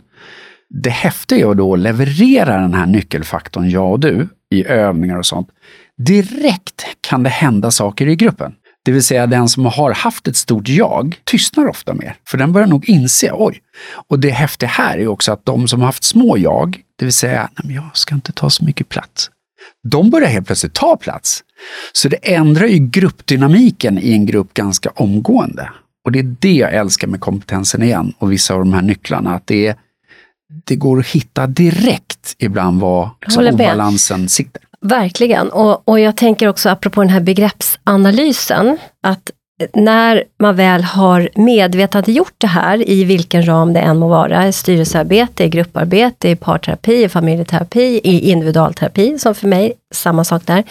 [0.82, 5.26] Det häftiga är att då leverera den här nyckelfaktorn jag och du i övningar och
[5.26, 5.48] sånt.
[5.96, 8.52] Direkt kan det hända saker i gruppen.
[8.86, 12.52] Det vill säga den som har haft ett stort jag tystnar ofta mer, för den
[12.52, 13.60] börjar nog inse, oj.
[14.08, 17.14] Och det häftiga här är också att de som har haft små jag, det vill
[17.14, 19.30] säga, nej, jag ska inte ta så mycket plats.
[19.88, 21.44] de börjar helt plötsligt ta plats.
[21.92, 25.70] Så det ändrar ju gruppdynamiken i en grupp ganska omgående.
[26.04, 29.34] Och det är det jag älskar med kompetensen igen och vissa av de här nycklarna.
[29.34, 29.76] Att det, är,
[30.64, 34.62] det går att hitta direkt ibland var liksom, obalansen sitter.
[34.80, 39.30] Verkligen, och, och jag tänker också apropå den här begreppsanalysen, att
[39.74, 44.52] när man väl har medvetandegjort det här i vilken ram det än må vara, i
[44.52, 50.64] styrelsearbete, i grupparbete, i parterapi, i familjeterapi, i individualterapi, som för mig, samma sak där.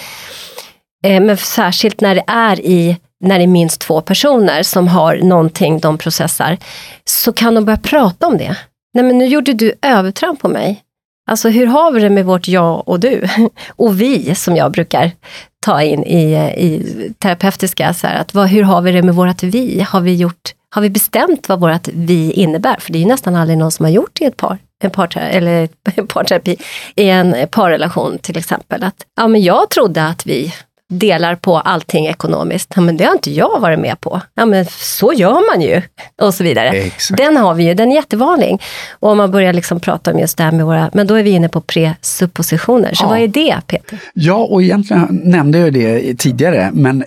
[1.06, 5.16] Eh, men särskilt när det är i när det är minst två personer som har
[5.16, 6.58] någonting de processar,
[7.06, 8.58] så kan de börja prata om det.
[8.94, 10.82] Nej men nu gjorde du övertramp på mig.
[11.28, 13.28] Alltså hur har vi det med vårt jag och du?
[13.68, 15.12] Och vi, som jag brukar
[15.60, 19.44] ta in i, i terapeutiska, så här, att vad, hur har vi det med vårt
[19.44, 19.86] vi?
[19.90, 22.76] Har vi, gjort, har vi bestämt vad vårt vi innebär?
[22.80, 24.92] För det är ju nästan aldrig någon som har gjort det i ett par, en
[24.92, 26.58] par, eller en parterapi,
[26.96, 28.84] i en parrelation till exempel.
[28.84, 30.54] Att, ja, men jag trodde att vi
[30.90, 32.74] delar på allting ekonomiskt.
[32.76, 34.22] Ja, men det har inte jag varit med på.
[34.36, 35.82] Ja, men så gör man ju.
[36.22, 36.70] Och så vidare.
[36.70, 37.18] Exakt.
[37.18, 38.62] Den har vi ju, den är jättevanlig.
[38.90, 41.24] Och om man börjar liksom prata om just det här med våra, men då är
[41.24, 42.94] vi inne på presuppositioner.
[42.94, 43.10] Så ja.
[43.10, 44.00] vad är det Peter?
[44.14, 47.04] Ja, och egentligen nämnde jag det tidigare, men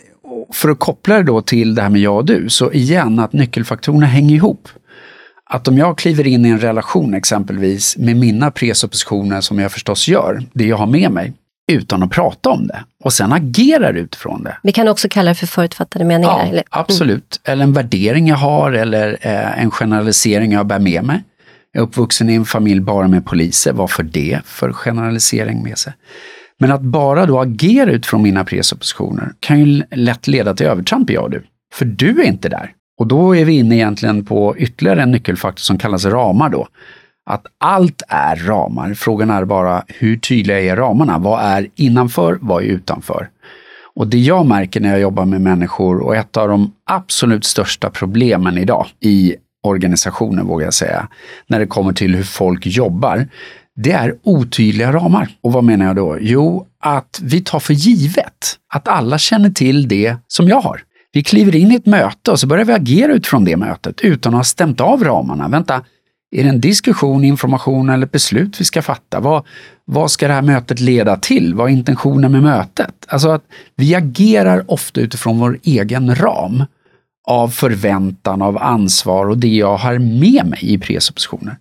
[0.53, 3.33] för att koppla det då till det här med jag och du, så igen att
[3.33, 4.69] nyckelfaktorerna hänger ihop.
[5.51, 10.09] Att om jag kliver in i en relation exempelvis med mina presuppositioner som jag förstås
[10.09, 11.33] gör, det jag har med mig,
[11.69, 14.57] utan att prata om det och sen agerar utifrån det.
[14.63, 16.39] Vi kan också kalla det för förutfattade meningar.
[16.39, 16.63] Ja, eller?
[16.71, 17.41] absolut.
[17.45, 21.23] Eller en värdering jag har eller eh, en generalisering jag bär med mig.
[21.73, 25.79] Jag är uppvuxen i en familj bara med poliser, vad för det för generalisering med
[25.79, 25.93] sig?
[26.59, 31.23] Men att bara då agera utifrån mina presuppositioner kan ju lätt leda till övertramp, jag
[31.25, 31.43] och du.
[31.75, 32.73] För du är inte där.
[32.99, 36.69] Och då är vi inne egentligen på ytterligare en nyckelfaktor som kallas ramar då
[37.29, 38.95] att allt är ramar.
[38.95, 41.19] Frågan är bara hur tydliga är ramarna?
[41.19, 42.39] Vad är innanför?
[42.41, 43.29] Vad är utanför?
[43.95, 47.91] Och det jag märker när jag jobbar med människor och ett av de absolut största
[47.91, 51.09] problemen idag i organisationen vågar jag säga,
[51.47, 53.29] när det kommer till hur folk jobbar,
[53.77, 55.29] det är otydliga ramar.
[55.41, 56.19] Och vad menar jag då?
[56.21, 60.83] Jo, att vi tar för givet att alla känner till det som jag har.
[61.13, 64.35] Vi kliver in i ett möte och så börjar vi agera utifrån det mötet utan
[64.35, 65.49] att ha stämt av ramarna.
[65.49, 65.83] Vänta,
[66.31, 69.21] är det en diskussion, information eller beslut vi ska fatta?
[69.21, 69.47] Vad,
[69.85, 71.55] vad ska det här mötet leda till?
[71.55, 72.95] Vad är intentionen med mötet?
[73.09, 73.45] Alltså att
[73.77, 76.65] vi agerar ofta utifrån vår egen ram
[77.29, 81.57] av förväntan, av ansvar och det jag har med mig i presuppositioner.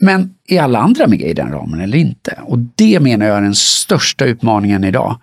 [0.00, 2.38] Men är alla andra med i den ramen eller inte?
[2.42, 5.20] Och det menar jag är den största utmaningen idag.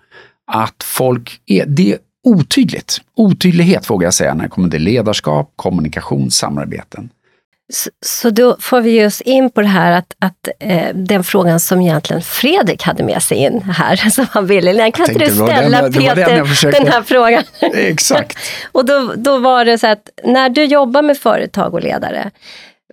[0.52, 3.00] Att folk är, det är otydligt.
[3.16, 7.08] Otydlighet vågar jag säga när det kommer till ledarskap, kommunikation, samarbeten.
[7.72, 11.60] Så, så då får vi oss in på det här att, att eh, den frågan
[11.60, 14.90] som egentligen Fredrik hade med sig in här, som han ville.
[14.90, 17.44] Kan inte du ställa den, Peter den, den, här frågan?
[17.74, 18.38] Exakt.
[18.72, 22.30] och då, då var det så att när du jobbar med företag och ledare,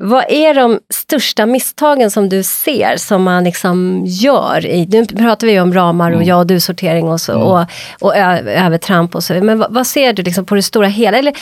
[0.02, 4.66] vad är de största misstagen som du ser som man liksom gör?
[4.66, 6.28] I, nu pratar vi om ramar och mm.
[6.28, 7.44] ja och du-sortering och, så, mm.
[7.44, 7.66] och,
[8.00, 9.34] och övertramp och så.
[9.34, 11.18] Men vad, vad, ser du liksom på det stora hela?
[11.18, 11.34] Eller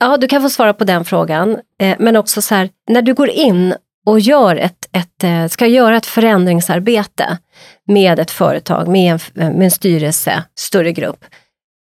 [0.00, 1.58] Ja, du kan få svara på den frågan.
[1.80, 3.74] Eh, men också så här, när du går in
[4.06, 7.38] och gör ett, ett, eh, ska göra ett förändringsarbete
[7.86, 11.24] med ett företag, med en, med en styrelse, större grupp.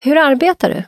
[0.05, 0.83] Hur arbetar du?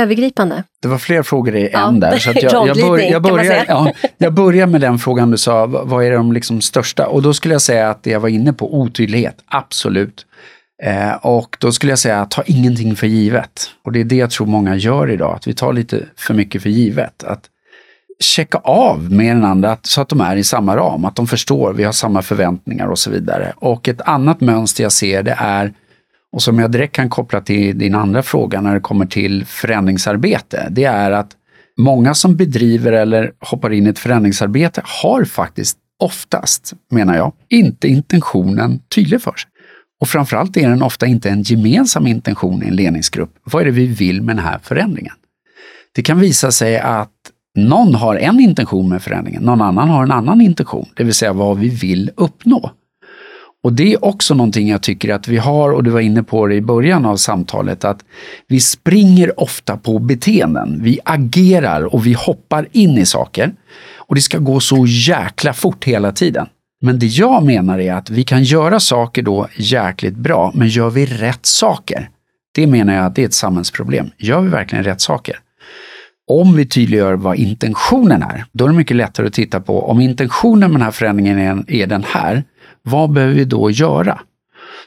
[0.00, 0.64] Övergripande?
[0.82, 1.88] Det var fler frågor i ja.
[1.88, 2.18] en där.
[2.18, 6.04] Så jag, jag, bör, jag, börjar, ja, jag börjar med den frågan du sa, vad
[6.04, 7.06] är de liksom största?
[7.06, 10.26] Och då skulle jag säga att det jag var inne på, otydlighet, absolut.
[10.82, 13.70] Eh, och då skulle jag säga, ta ingenting för givet.
[13.84, 16.62] Och det är det jag tror många gör idag, att vi tar lite för mycket
[16.62, 17.24] för givet.
[17.24, 17.44] Att
[18.20, 21.72] checka av med den andra så att de är i samma ram, att de förstår,
[21.72, 23.52] vi har samma förväntningar och så vidare.
[23.56, 25.72] Och ett annat mönster jag ser det är,
[26.32, 30.66] och som jag direkt kan koppla till din andra fråga när det kommer till förändringsarbete,
[30.70, 31.30] det är att
[31.76, 37.88] många som bedriver eller hoppar in i ett förändringsarbete har faktiskt oftast, menar jag, inte
[37.88, 39.50] intentionen tydlig för sig.
[40.00, 43.30] Och framförallt är den ofta inte en gemensam intention i en ledningsgrupp.
[43.44, 45.14] Vad är det vi vill med den här förändringen?
[45.94, 47.10] Det kan visa sig att
[47.54, 51.32] någon har en intention med förändringen, någon annan har en annan intention, det vill säga
[51.32, 52.70] vad vi vill uppnå.
[53.62, 56.46] Och det är också någonting jag tycker att vi har, och du var inne på
[56.46, 58.04] det i början av samtalet, att
[58.46, 60.78] vi springer ofta på beteenden.
[60.82, 63.54] Vi agerar och vi hoppar in i saker.
[63.96, 66.46] Och det ska gå så jäkla fort hela tiden.
[66.80, 70.90] Men det jag menar är att vi kan göra saker då jäkligt bra, men gör
[70.90, 72.10] vi rätt saker?
[72.54, 74.10] Det menar jag att det är ett samhällsproblem.
[74.16, 75.40] Gör vi verkligen rätt saker?
[76.26, 80.00] Om vi tydliggör vad intentionen är, då är det mycket lättare att titta på om
[80.00, 82.44] intentionen med den här förändringen är, den här,
[82.82, 84.20] vad behöver vi då göra?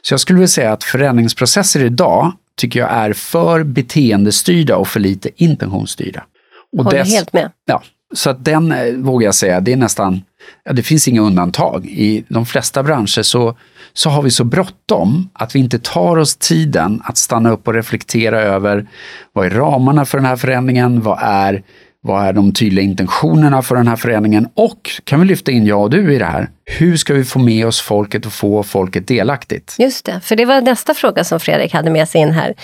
[0.02, 5.00] Så jag skulle vilja säga att förändringsprocesser idag tycker jag är för beteendestyrda och för
[5.00, 6.24] lite intentionsstyrda.
[6.72, 7.50] Och Håller dess, helt med.
[7.64, 7.82] Ja,
[8.12, 10.22] så att den eh, vågar jag säga, det är nästan,
[10.64, 11.86] ja, det finns inga undantag.
[11.86, 13.56] I de flesta branscher så,
[13.92, 17.74] så har vi så bråttom att vi inte tar oss tiden att stanna upp och
[17.74, 18.86] reflektera över
[19.32, 21.00] vad är ramarna för den här förändringen?
[21.00, 21.62] Vad är
[22.04, 24.48] vad är de tydliga intentionerna för den här förändringen?
[24.54, 26.50] Och kan vi lyfta in jag och du i det här?
[26.64, 29.76] Hur ska vi få med oss folket och få folket delaktigt?
[29.78, 32.54] Just det, för det var nästa fråga som Fredrik hade med sig in här.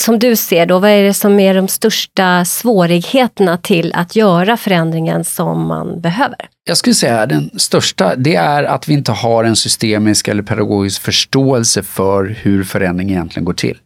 [0.00, 4.56] Som du ser då, vad är det som är de största svårigheterna till att göra
[4.56, 6.48] förändringen som man behöver?
[6.64, 11.02] Jag skulle säga den största, det är att vi inte har en systemisk eller pedagogisk
[11.02, 13.78] förståelse för hur förändring egentligen går till.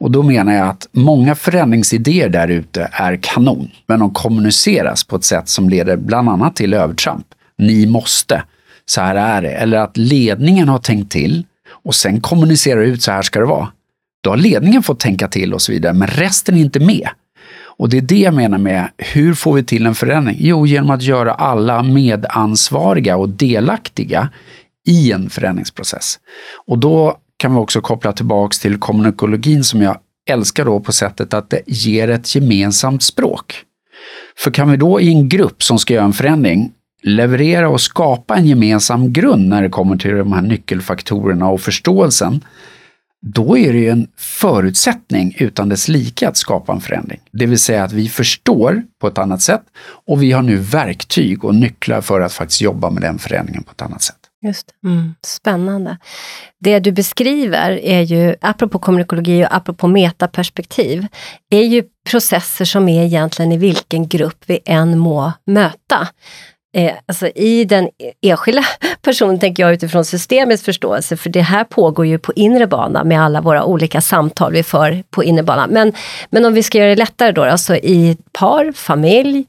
[0.00, 5.16] Och då menar jag att många förändringsidéer där ute är kanon, men de kommuniceras på
[5.16, 7.26] ett sätt som leder bland annat till övertramp.
[7.58, 8.42] Ni måste,
[8.86, 9.50] så här är det.
[9.50, 13.68] Eller att ledningen har tänkt till och sen kommunicerar ut så här ska det vara.
[14.20, 17.08] Då har ledningen fått tänka till och så vidare, men resten är inte med.
[17.78, 20.36] Och det är det jag menar med hur får vi till en förändring?
[20.40, 24.28] Jo, genom att göra alla medansvariga och delaktiga
[24.86, 26.18] i en förändringsprocess.
[26.66, 31.34] Och då kan vi också koppla tillbaks till kommunikologin som jag älskar då på sättet
[31.34, 33.64] att det ger ett gemensamt språk.
[34.38, 36.72] För kan vi då i en grupp som ska göra en förändring
[37.02, 42.44] leverera och skapa en gemensam grund när det kommer till de här nyckelfaktorerna och förståelsen,
[43.20, 47.20] då är det ju en förutsättning utan dess like att skapa en förändring.
[47.32, 49.62] Det vill säga att vi förstår på ett annat sätt
[50.06, 53.70] och vi har nu verktyg och nycklar för att faktiskt jobba med den förändringen på
[53.70, 54.27] ett annat sätt.
[54.42, 55.14] Just mm.
[55.26, 55.98] Spännande.
[56.60, 61.06] Det du beskriver är ju, apropå kommunikologi och apropå metaperspektiv,
[61.50, 66.08] är ju processer som är egentligen i vilken grupp vi än må möta.
[66.74, 67.88] Eh, alltså I den
[68.22, 68.64] enskilda
[69.02, 73.22] personen tänker jag utifrån systemets förståelse, för det här pågår ju på inre bana med
[73.22, 75.66] alla våra olika samtal vi för på inre bana.
[75.66, 75.92] Men,
[76.30, 79.46] men om vi ska göra det lättare då, alltså i par, familj,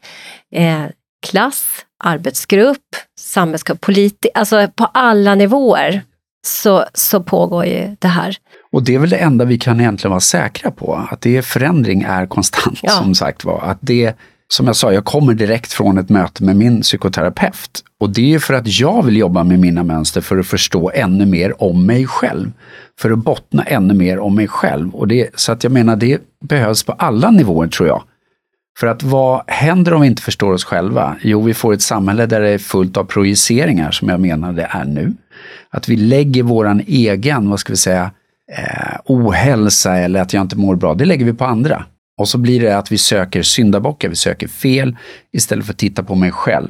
[0.55, 0.83] eh,
[1.27, 1.65] klass,
[2.03, 6.03] arbetsgrupp, samhällsgrupp, politi alltså på alla nivåer
[6.47, 8.37] så, så pågår ju det här.
[8.71, 12.01] Och det är väl det enda vi kan egentligen vara säkra på, att det förändring
[12.01, 12.91] är konstant ja.
[12.91, 13.61] som sagt var.
[13.61, 14.15] Att det,
[14.47, 17.83] som jag sa, jag kommer direkt från ett möte med min psykoterapeut.
[17.99, 21.25] Och det är för att jag vill jobba med mina mönster för att förstå ännu
[21.25, 22.51] mer om mig själv.
[22.99, 24.95] För att bottna ännu mer om mig själv.
[24.95, 28.03] Och det, så att jag menar, det behövs på alla nivåer tror jag.
[28.79, 31.15] För att vad händer om vi inte förstår oss själva?
[31.21, 34.67] Jo, vi får ett samhälle där det är fullt av projiceringar, som jag menar det
[34.71, 35.13] är nu.
[35.69, 38.11] Att vi lägger våran egen, vad ska vi säga,
[38.57, 41.85] eh, ohälsa eller att jag inte mår bra, det lägger vi på andra.
[42.17, 44.97] Och så blir det att vi söker syndabockar, vi söker fel
[45.33, 46.67] istället för att titta på mig själv.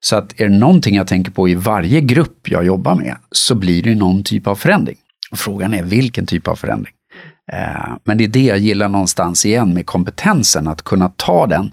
[0.00, 3.54] Så att är det någonting jag tänker på i varje grupp jag jobbar med så
[3.54, 4.96] blir det någon typ av förändring.
[5.30, 6.94] Och frågan är vilken typ av förändring.
[7.52, 11.70] Eh, men det är det jag gillar någonstans igen med kompetensen, att kunna ta den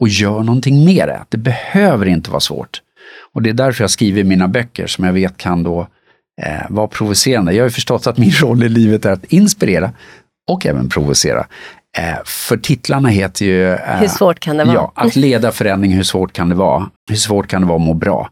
[0.00, 1.24] och göra någonting med det.
[1.28, 2.82] Det behöver inte vara svårt.
[3.32, 5.86] Och det är därför jag skriver mina böcker som jag vet kan då
[6.42, 7.52] eh, vara provocerande.
[7.52, 9.92] Jag har ju förstått att min roll i livet är att inspirera
[10.50, 11.46] och även provocera.
[11.98, 13.70] Eh, för titlarna heter ju...
[13.70, 14.74] Eh, hur svårt kan det vara?
[14.74, 16.90] Ja, att leda förändring, hur svårt kan det vara?
[17.10, 18.30] Hur svårt kan det vara att må bra?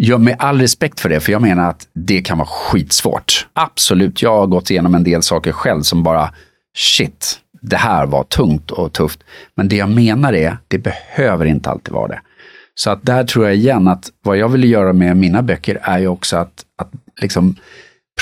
[0.00, 3.46] Jag, med all respekt för det, för jag menar att det kan vara skitsvårt.
[3.52, 6.34] Absolut, jag har gått igenom en del saker själv som bara,
[6.76, 9.20] shit, det här var tungt och tufft.
[9.54, 12.20] Men det jag menar är, det behöver inte alltid vara det.
[12.74, 15.98] Så att där tror jag igen att vad jag vill göra med mina böcker är
[15.98, 16.90] ju också att, att
[17.20, 17.56] liksom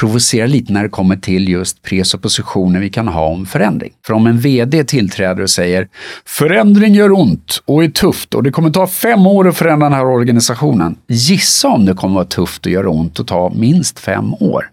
[0.01, 3.93] provocerar lite när det kommer till just presuppositioner vi kan ha om förändring.
[4.07, 5.89] För om en VD tillträder och säger
[6.25, 9.99] förändring gör ont och är tufft och det kommer ta fem år att förändra den
[9.99, 10.97] här organisationen.
[11.09, 14.71] Gissa om det kommer vara tufft och göra ont och ta minst fem år.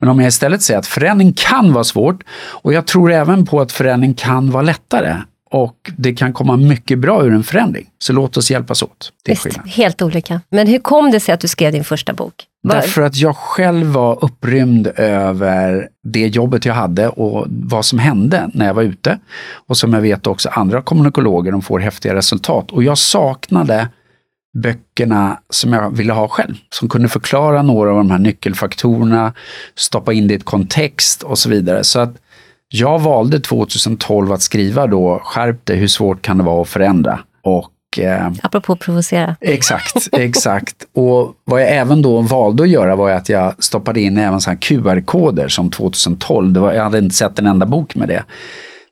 [0.00, 3.60] Men om jag istället säger att förändring kan vara svårt och jag tror även på
[3.60, 5.16] att förändring kan vara lättare
[5.50, 7.86] och det kan komma mycket bra ur en förändring.
[7.98, 9.12] Så låt oss hjälpas åt.
[9.24, 10.40] Det är Visst, helt olika.
[10.50, 12.34] Men hur kom det sig att du skrev din första bok?
[12.62, 12.74] Var...
[12.74, 18.50] Därför att jag själv var upprymd över det jobbet jag hade och vad som hände
[18.54, 19.18] när jag var ute.
[19.66, 22.72] Och som jag vet också andra kommunikologer, de får häftiga resultat.
[22.72, 23.88] Och jag saknade
[24.62, 29.32] böckerna som jag ville ha själv, som kunde förklara några av de här nyckelfaktorerna,
[29.74, 31.84] stoppa in det i ett kontext och så vidare.
[31.84, 32.16] Så att
[32.68, 37.20] jag valde 2012 att skriva då Skärp dig, hur svårt kan det vara att förändra?
[37.42, 39.36] Och eh, Apropå provocera.
[39.40, 40.76] Exakt, exakt.
[40.94, 45.48] Och vad jag även då valde att göra var att jag stoppade in även QR-koder
[45.48, 46.52] som 2012.
[46.52, 48.24] Det var, jag hade inte sett en enda bok med det.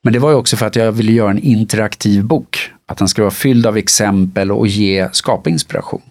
[0.03, 2.70] Men det var ju också för att jag ville göra en interaktiv bok.
[2.89, 6.03] Att den ska vara fylld av exempel och ge, skapa inspiration.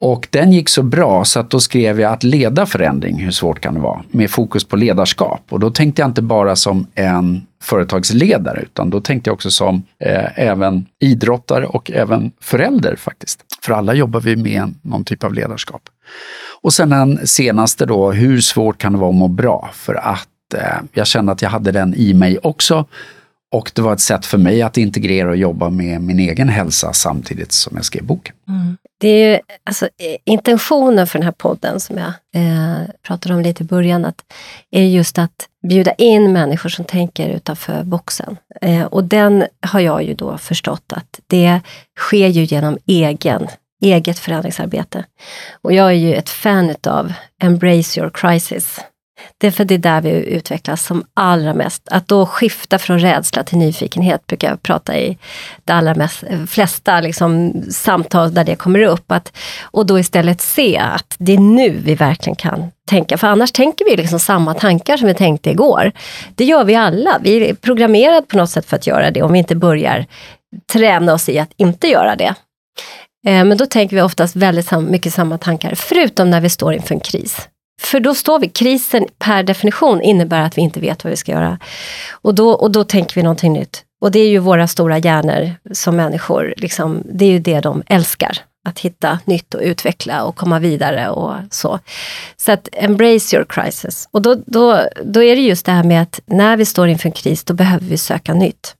[0.00, 3.60] Och den gick så bra så att då skrev jag att leda förändring, hur svårt
[3.60, 4.02] kan det vara?
[4.10, 5.42] Med fokus på ledarskap.
[5.48, 9.82] Och då tänkte jag inte bara som en företagsledare utan då tänkte jag också som
[10.04, 13.44] eh, även idrottare och även förälder faktiskt.
[13.62, 15.82] För alla jobbar vi med någon typ av ledarskap.
[16.62, 19.70] Och sen den senaste då, hur svårt kan det vara att må bra?
[19.72, 22.84] För att eh, jag kände att jag hade den i mig också.
[23.50, 26.92] Och det var ett sätt för mig att integrera och jobba med min egen hälsa
[26.92, 28.34] samtidigt som jag skrev boken.
[28.48, 28.76] Mm.
[29.00, 33.40] Det är ju alltså, eh, intentionen för den här podden som jag eh, pratade om
[33.40, 34.22] lite i början, att,
[34.70, 38.36] är just att bjuda in människor som tänker utanför boxen.
[38.60, 41.60] Eh, och den har jag ju då förstått att det
[41.98, 43.48] sker ju genom egen
[43.80, 45.04] eget förändringsarbete.
[45.62, 48.80] Och jag är ju ett fan av Embrace your crisis.
[49.38, 51.88] Det är för det är där vi utvecklas som allra mest.
[51.90, 55.18] Att då skifta från rädsla till nyfikenhet brukar jag prata i
[55.64, 59.12] de allra mest, eh, flesta liksom, samtal där det kommer upp.
[59.12, 63.18] Att, och då istället se att det är nu vi verkligen kan tänka.
[63.18, 65.92] För annars tänker vi liksom samma tankar som vi tänkte igår.
[66.34, 67.18] Det gör vi alla.
[67.22, 70.06] Vi är programmerade på något sätt för att göra det om vi inte börjar
[70.72, 72.34] träna oss i att inte göra det.
[73.26, 76.94] Eh, men då tänker vi oftast väldigt mycket samma tankar, förutom när vi står inför
[76.94, 77.48] en kris.
[77.80, 81.32] För då står vi, krisen per definition innebär att vi inte vet vad vi ska
[81.32, 81.58] göra.
[82.10, 83.84] Och då, och då tänker vi någonting nytt.
[84.00, 87.82] Och det är ju våra stora hjärnor som människor, liksom, det är ju det de
[87.86, 88.38] älskar.
[88.68, 91.78] Att hitta nytt och utveckla och komma vidare och så.
[92.36, 94.08] Så att embrace your crisis.
[94.10, 97.08] Och då, då, då är det just det här med att när vi står inför
[97.08, 98.74] en kris, då behöver vi söka nytt.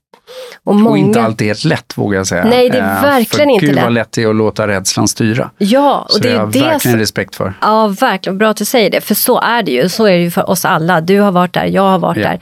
[0.63, 0.89] Och, många...
[0.89, 2.45] och inte alltid helt lätt vågar jag säga.
[2.45, 3.75] Nej, det är eh, verkligen inte lätt.
[3.75, 5.49] Gud vad lätt det är att låta rädslan styra.
[5.57, 6.97] Ja, och så det är jag har verkligen som...
[6.97, 7.53] respekt för.
[7.61, 8.37] Ja, verkligen.
[8.37, 9.89] Bra att du säger det, för så är det ju.
[9.89, 11.01] Så är det ju för oss alla.
[11.01, 12.29] Du har varit där, jag har varit ja.
[12.29, 12.39] där.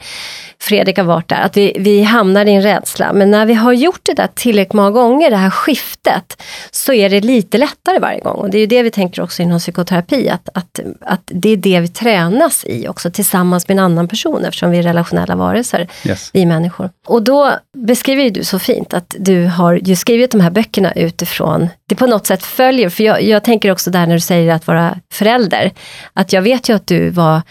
[0.60, 3.12] Fredrik har varit där, att vi, vi hamnar i en rädsla.
[3.12, 7.10] Men när vi har gjort det där tillräckligt många gånger, det här skiftet, så är
[7.10, 8.36] det lite lättare varje gång.
[8.36, 11.56] Och det är ju det vi tänker också inom psykoterapi, att, att, att det är
[11.56, 15.88] det vi tränas i också tillsammans med en annan person, eftersom vi är relationella varelser,
[16.04, 16.30] yes.
[16.32, 16.90] vi människor.
[17.06, 21.68] Och då beskriver du så fint att du har ju skrivit de här böckerna utifrån,
[21.88, 24.66] det på något sätt följer, för jag, jag tänker också där när du säger att
[24.66, 25.72] vara förälder,
[26.12, 27.42] att jag vet ju att du var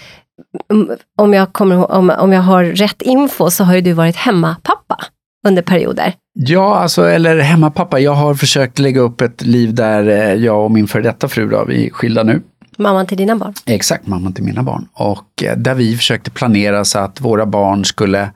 [1.18, 5.04] om jag, kommer, om, om jag har rätt info så har ju du varit hemmapappa
[5.48, 6.14] under perioder.
[6.34, 8.00] Ja, alltså, eller hemmapappa.
[8.00, 11.50] Jag har försökt lägga upp ett liv där eh, jag och min före detta fru,
[11.50, 12.42] då, vi är skilda nu.
[12.78, 13.54] Mamman till dina barn?
[13.66, 14.88] Exakt, mamman till mina barn.
[14.94, 18.30] Och eh, där vi försökte planera så att våra barn skulle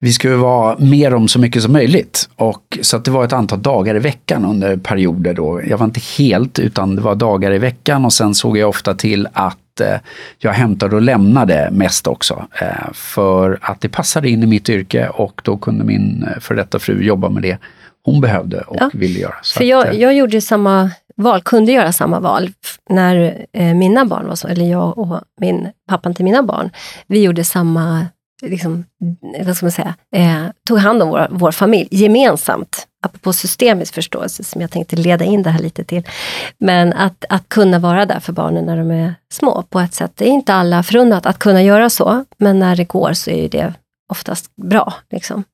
[0.00, 2.28] vi skulle vara med dem så mycket som möjligt.
[2.36, 5.60] Och, så att det var ett antal dagar i veckan under perioder då.
[5.68, 8.94] Jag var inte helt, utan det var dagar i veckan och sen såg jag ofta
[8.94, 9.96] till att eh,
[10.38, 12.46] jag hämtade och lämnade mest också.
[12.60, 16.54] Eh, för att det passade in i mitt yrke och då kunde min eh, för
[16.54, 17.58] detta fru jobba med det
[18.04, 19.34] hon behövde och ja, ville göra.
[19.42, 22.50] Så för jag, att, jag gjorde samma val, kunde göra samma val
[22.90, 26.70] när mina barn var så, eller jag och min, pappan till mina barn,
[27.06, 28.06] vi gjorde samma
[28.48, 28.84] liksom,
[29.44, 32.86] vad ska man säga, eh, tog hand om vår, vår familj gemensamt.
[33.06, 36.02] Apropå systemisk förståelse som jag tänkte leda in det här lite till.
[36.58, 40.12] Men att, att kunna vara där för barnen när de är små på ett sätt.
[40.14, 43.48] Det är inte alla förunnat att kunna göra så, men när det går så är
[43.48, 43.74] det
[44.10, 44.94] oftast bra.
[45.10, 45.44] Liksom.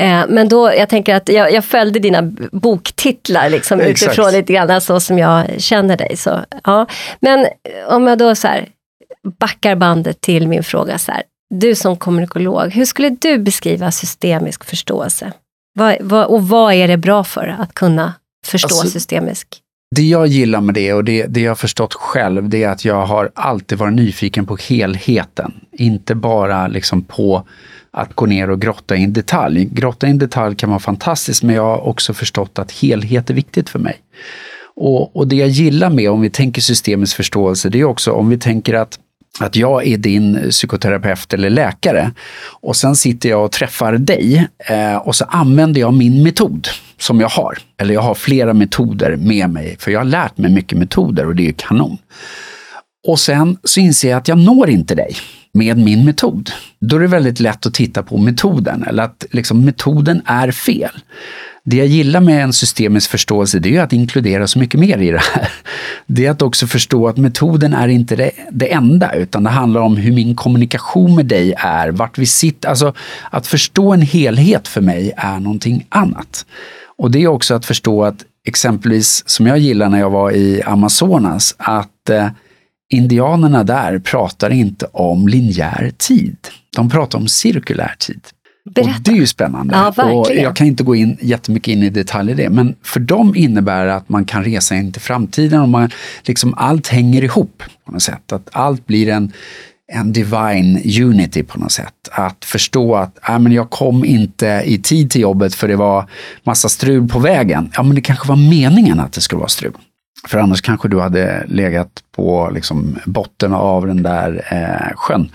[0.00, 4.80] Eh, men då, jag tänker att jag, jag följde dina boktitlar liksom, utifrån lite grann
[4.80, 6.16] så som jag känner dig.
[6.16, 6.86] Så, ja.
[7.20, 7.46] Men
[7.88, 8.68] om jag då så här,
[9.38, 14.64] backar bandet till min fråga så här, du som kommunikolog, hur skulle du beskriva systemisk
[14.64, 15.32] förståelse?
[15.74, 18.14] Vad, vad, och vad är det bra för att kunna
[18.46, 19.62] förstå alltså, systemisk?
[19.96, 22.84] Det jag gillar med det och det, det jag har förstått själv, det är att
[22.84, 25.52] jag har alltid varit nyfiken på helheten.
[25.72, 27.46] Inte bara liksom på
[27.90, 29.64] att gå ner och grotta i en detalj.
[29.64, 33.34] Grotta i en detalj kan vara fantastiskt, men jag har också förstått att helhet är
[33.34, 33.96] viktigt för mig.
[34.76, 38.28] Och, och det jag gillar med, om vi tänker systemisk förståelse, det är också om
[38.28, 38.98] vi tänker att
[39.40, 42.10] att jag är din psykoterapeut eller läkare
[42.60, 46.68] och sen sitter jag och träffar dig eh, och så använder jag min metod
[46.98, 47.58] som jag har.
[47.80, 51.36] Eller jag har flera metoder med mig, för jag har lärt mig mycket metoder och
[51.36, 51.98] det är kanon.
[53.06, 55.16] Och sen så inser jag att jag når inte dig
[55.52, 56.50] med min metod.
[56.80, 60.90] Då är det väldigt lätt att titta på metoden, eller att liksom, metoden är fel.
[61.64, 65.10] Det jag gillar med en systemisk förståelse det är att inkludera så mycket mer i
[65.10, 65.48] det här.
[66.06, 69.80] Det är att också förstå att metoden är inte det, det enda, utan det handlar
[69.80, 72.68] om hur min kommunikation med dig är, vart vi sitter.
[72.68, 72.94] Alltså
[73.30, 76.46] att förstå en helhet för mig är någonting annat.
[76.98, 80.62] Och det är också att förstå att exempelvis, som jag gillar när jag var i
[80.62, 82.26] Amazonas, att eh,
[82.88, 86.36] indianerna där pratar inte om linjär tid.
[86.76, 88.20] De pratar om cirkulär tid.
[88.74, 88.90] Berätta.
[88.90, 89.92] Och det är ju spännande.
[89.96, 93.00] Ja, och jag kan inte gå in jättemycket in i detalj i det, men för
[93.00, 95.90] dem innebär det att man kan resa in till framtiden och man,
[96.22, 98.32] liksom, allt hänger ihop på något sätt.
[98.32, 99.32] Att allt blir en,
[99.92, 102.08] en divine unity på något sätt.
[102.10, 106.10] Att förstå att äh, men jag kom inte i tid till jobbet för det var
[106.42, 107.70] massa strul på vägen.
[107.74, 109.72] Ja, men det kanske var meningen att det skulle vara strul.
[110.26, 115.30] För annars kanske du hade legat på liksom, botten av den där eh, sjön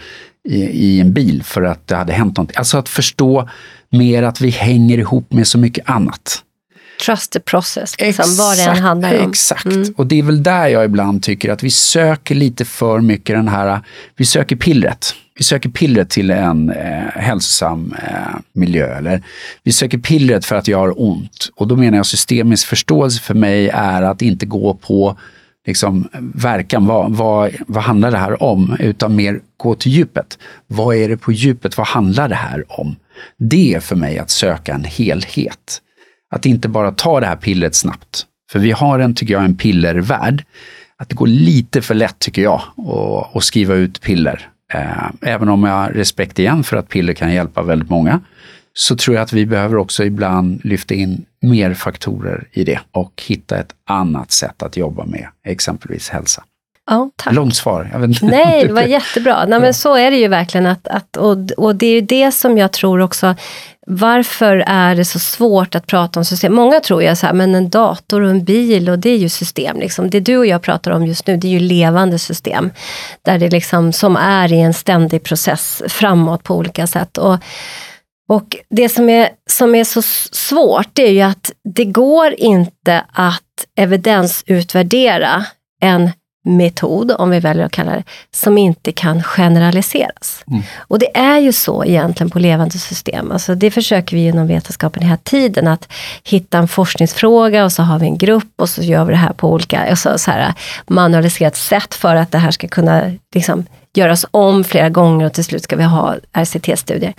[0.50, 2.58] i, i en bil för att det hade hänt någonting.
[2.58, 3.50] Alltså att förstå
[3.90, 6.44] mer att vi hänger ihop med så mycket annat.
[7.06, 9.30] Trust the process, liksom, vad det än handlar om.
[9.30, 9.94] Exakt, mm.
[9.98, 13.48] och det är väl där jag ibland tycker att vi söker lite för mycket den
[13.48, 13.82] här,
[14.16, 15.16] vi söker pillret.
[15.38, 18.98] Vi söker pillret till en eh, hälsosam eh, miljö.
[18.98, 19.24] Eller
[19.64, 21.50] vi söker pillret för att jag har ont.
[21.56, 25.18] Och då menar jag systemisk förståelse för mig är att inte gå på
[25.68, 28.78] liksom, verkan, vad, vad, vad handlar det här om?
[28.80, 30.38] Utan mer gå till djupet.
[30.68, 31.78] Vad är det på djupet?
[31.78, 32.96] Vad handlar det här om?
[33.38, 35.82] Det är för mig att söka en helhet.
[36.30, 38.26] Att inte bara ta det här pillret snabbt.
[38.52, 40.46] För vi har en, tycker jag, en pillervärld.
[40.98, 44.50] Att det går lite för lätt, tycker jag, att, att skriva ut piller.
[44.74, 48.22] Eh, även om jag har respekt igen för att piller kan hjälpa väldigt många,
[48.74, 53.24] så tror jag att vi behöver också ibland lyfta in mer faktorer i det och
[53.28, 56.44] hitta ett annat sätt att jobba med exempelvis hälsa.
[56.86, 57.34] Ja, tack.
[57.34, 57.90] Långt svar.
[57.94, 58.26] Jag vet inte.
[58.26, 59.46] Nej, det var jättebra.
[59.46, 60.66] Nej, men så är det ju verkligen.
[60.66, 63.36] Att, att, och, och det är ju det som jag tror också,
[63.88, 66.54] varför är det så svårt att prata om system?
[66.54, 69.30] Många tror jag så här, men en dator och en bil och det är ju
[69.30, 69.80] system.
[69.80, 70.10] Liksom.
[70.10, 72.72] Det du och jag pratar om just nu, det är ju levande system.
[73.22, 77.18] Där det liksom, som är i en ständig process framåt på olika sätt.
[77.18, 77.38] Och,
[78.30, 83.06] och det som är, som är så svårt, det är ju att det går inte
[83.14, 83.42] att
[83.78, 85.46] evidensutvärdera
[85.82, 86.12] en
[86.44, 90.44] metod, om vi väljer att kalla det, som inte kan generaliseras.
[90.48, 90.64] Mm.
[90.78, 93.32] Och det är ju så egentligen på levande system.
[93.32, 95.88] Alltså det försöker vi inom vetenskapen hela tiden, att
[96.24, 99.34] hitta en forskningsfråga och så har vi en grupp och så gör vi det här
[99.34, 100.54] på olika alltså så här,
[100.88, 105.44] manualiserat sätt för att det här ska kunna liksom, göras om flera gånger och till
[105.44, 107.14] slut ska vi ha RCT-studier.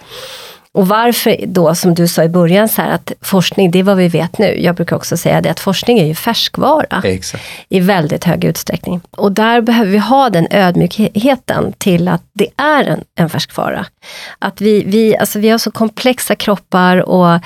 [0.75, 3.97] Och varför då, som du sa i början, så här, att forskning, det är vad
[3.97, 4.63] vi vet nu.
[4.63, 7.45] Jag brukar också säga det, att forskning är ju färskvara Exakt.
[7.69, 9.01] i väldigt hög utsträckning.
[9.11, 13.87] Och där behöver vi ha den ödmjukheten till att det är en, en färskvara.
[14.39, 17.41] Att vi, vi, alltså vi har så komplexa kroppar och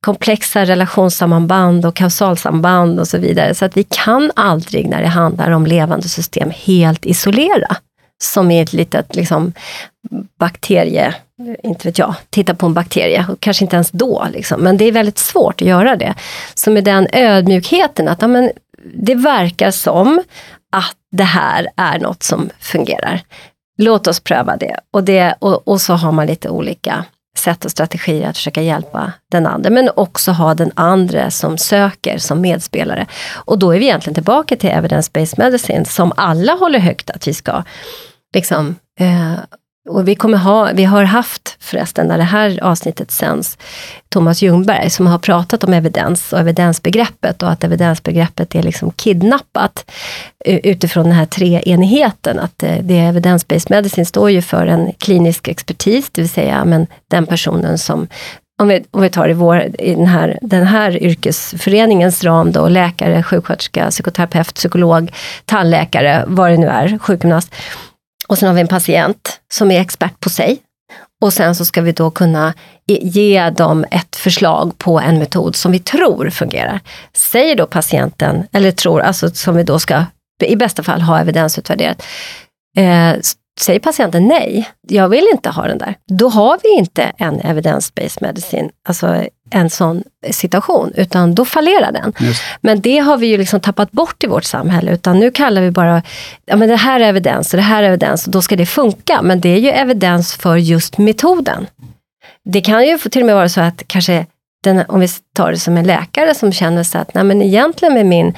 [0.00, 3.54] komplexa relationssammanband och kausalsamband och så vidare.
[3.54, 7.76] Så att vi kan aldrig när det handlar om levande system helt isolera
[8.22, 9.52] som i ett litet liksom,
[10.38, 14.60] bakterie, Eh, inte vet jag, titta på en bakterie, och kanske inte ens då, liksom.
[14.60, 16.14] men det är väldigt svårt att göra det.
[16.54, 18.50] Så med den ödmjukheten att ja, men,
[18.94, 20.22] det verkar som
[20.72, 23.20] att det här är något som fungerar.
[23.78, 24.80] Låt oss pröva det.
[24.90, 27.04] Och, det, och, och så har man lite olika
[27.36, 32.18] sätt och strategier att försöka hjälpa den andra, men också ha den andra som söker
[32.18, 33.06] som medspelare.
[33.32, 37.34] Och då är vi egentligen tillbaka till evidence-based medicine som alla håller högt att vi
[37.34, 37.62] ska
[38.34, 39.34] liksom, eh,
[39.88, 43.58] och vi, kommer ha, vi har haft förresten, när det här avsnittet sänds,
[44.08, 49.90] Thomas Ljungberg som har pratat om evidens och evidensbegreppet och att evidensbegreppet är liksom kidnappat
[50.44, 52.38] eh, utifrån den här treenigheten.
[52.38, 56.64] Att eh, det är evidence-based medicine står ju för en klinisk expertis, det vill säga
[56.64, 58.08] men den personen som
[58.62, 62.68] om vi, om vi tar i, vår, i den, här, den här yrkesföreningens ram då,
[62.68, 65.12] läkare, sjuksköterska, psykoterapeut, psykolog,
[65.44, 67.54] tandläkare, vad det nu är, sjukgymnast
[68.26, 70.58] och sen har vi en patient som är expert på sig.
[71.22, 72.54] Och sen så ska vi då kunna
[72.86, 76.80] ge dem ett förslag på en metod som vi tror fungerar.
[77.12, 80.04] Säger då patienten, eller tror, alltså som vi då ska
[80.44, 82.02] i bästa fall ha evidensutvärderat,
[82.76, 83.14] eh,
[83.60, 88.18] Säger patienten nej, jag vill inte ha den där, då har vi inte en evidence-based
[88.20, 92.12] medicine, alltså en sån situation, utan då fallerar den.
[92.18, 92.42] Just.
[92.60, 95.70] Men det har vi ju liksom tappat bort i vårt samhälle, utan nu kallar vi
[95.70, 96.02] bara,
[96.44, 98.66] ja men det här är evidens och det här är evidens och då ska det
[98.66, 99.22] funka.
[99.22, 101.66] Men det är ju evidens för just metoden.
[102.44, 104.26] Det kan ju till och med vara så att kanske
[104.64, 107.94] den, om vi tar det som en läkare som känner sig att nej men egentligen
[107.94, 108.34] med min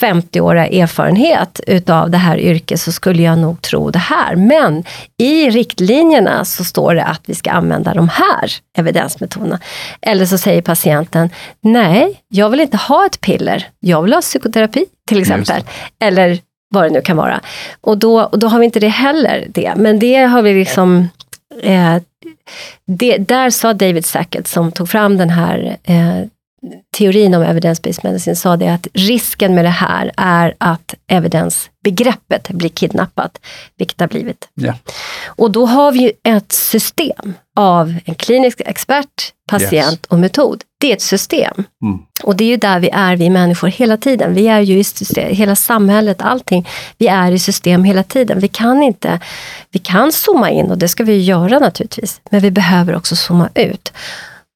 [0.00, 4.36] 50-åriga erfarenhet utav det här yrket så skulle jag nog tro det här.
[4.36, 4.84] Men
[5.18, 9.58] i riktlinjerna så står det att vi ska använda de här evidensmetoderna.
[10.02, 14.84] Eller så säger patienten, nej, jag vill inte ha ett piller, jag vill ha psykoterapi
[15.08, 15.62] till exempel.
[16.00, 16.38] Eller
[16.70, 17.40] vad det nu kan vara.
[17.80, 19.72] Och då, och då har vi inte det heller det.
[19.76, 21.08] Men det har vi liksom
[21.62, 22.02] eh,
[22.84, 26.24] det, där sa David Sackett, som tog fram den här eh,
[26.96, 32.68] teorin om evidence-based medicine sa det att risken med det här är att evidensbegreppet blir
[32.68, 33.38] kidnappat,
[33.78, 34.48] vilket har blivit.
[34.54, 34.74] Ja.
[35.26, 39.98] Och då har vi ju ett system av en klinisk expert, patient Yes.
[40.08, 40.62] och metod.
[40.80, 41.64] Det är ett system.
[41.82, 41.98] Mm.
[42.22, 44.34] Och det är ju där vi är, vi människor, hela tiden.
[44.34, 46.68] Vi är ju i system, hela samhället, allting.
[46.98, 48.40] Vi är i system hela tiden.
[48.40, 49.20] Vi kan inte,
[49.70, 52.20] vi kan zooma in och det ska vi göra naturligtvis.
[52.30, 53.92] Men vi behöver också zooma ut.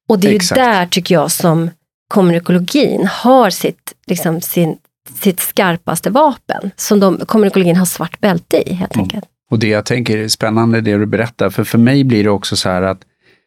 [0.09, 0.59] Och det är Exakt.
[0.59, 1.69] ju där tycker jag som
[2.07, 4.77] kommunikologin har sitt, liksom sin,
[5.21, 6.71] sitt skarpaste vapen.
[6.75, 9.03] Som de, kommunikologin har svart bälte i helt Mm.
[9.03, 9.25] enkelt.
[9.51, 12.55] Och det jag tänker är spännande det du berättar, för för mig blir det också
[12.55, 12.99] så här att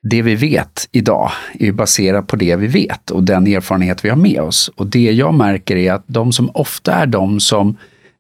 [0.03, 4.17] det vi vet idag är baserat på det vi vet och den erfarenhet vi har
[4.17, 4.71] med oss.
[4.77, 7.77] Och det jag märker är att de som ofta är de som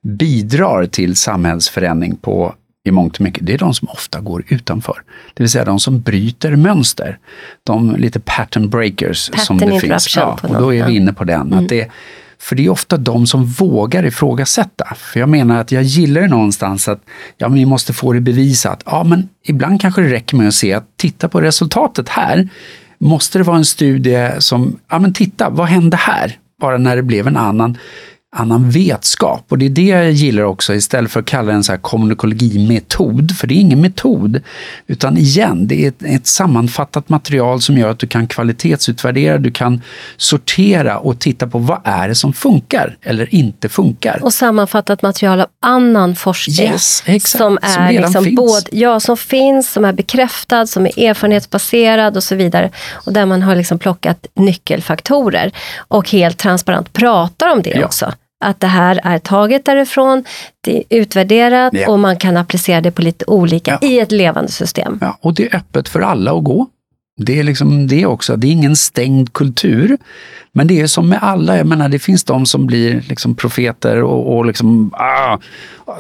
[0.09, 2.55] bidrar till samhällsförändring på
[2.89, 5.03] i mångt och mycket, det är de som ofta går utanför.
[5.35, 7.19] Det vill säga de som bryter mönster.
[7.65, 10.17] De lite pattern breakers som Pattern det finns.
[10.17, 10.81] Ja, och då är vi.
[10.81, 10.97] Mm.
[10.97, 11.55] inne på den.
[11.55, 11.91] Att det,
[12.41, 14.95] för det är ofta de som vågar ifrågasätta.
[14.97, 17.01] För jag menar att jag gillar det någonstans att
[17.37, 18.83] ja, men vi måste få det bevisat.
[18.87, 22.49] Ja, men ibland kanske det räcker med att se att titta på resultatet här.
[22.99, 26.39] Måste det vara en studie som, ja men titta, vad hände här?
[26.61, 27.79] Bara när det blev en annan,
[28.37, 29.45] annan vetskap.
[29.49, 31.79] Och det är det jag gillar också istället för att kalla det en så här
[31.79, 33.37] kommunikologmetod.
[33.37, 34.41] För det är ingen metod.
[34.87, 39.51] Utan igen, det är ett, ett sammanfattat material som gör att du kan kvalitetsutvärdera, du
[39.51, 39.83] kan
[40.17, 44.19] sortera och titta på vad är det som funkar eller inte funkar.
[44.23, 46.67] Och sammanfattat material av annan forskning.
[46.73, 47.39] Yes, exakt.
[47.39, 48.37] Som Som är redan liksom finns.
[48.37, 52.71] både, ja, som finns, som är bekräftad, som är erfarenhetsbaserad och så vidare.
[52.91, 57.85] Och där man har liksom plockat nyckelfaktorer och helt transparent pratar om det Ja.
[57.85, 58.13] också.
[58.45, 60.25] Att det här är taget därifrån,
[60.61, 61.91] det är utvärderat Ja.
[61.91, 63.89] och man kan applicera det på lite olika Ja.
[63.89, 64.99] i ett levande system.
[65.01, 66.67] Ja, och det är öppet för alla att gå.
[67.21, 69.99] Det är liksom det också, det är ingen stängd kultur.
[70.53, 74.03] Men det är som med alla, jag menar det finns de som blir liksom profeter
[74.03, 75.39] och, och liksom, ah,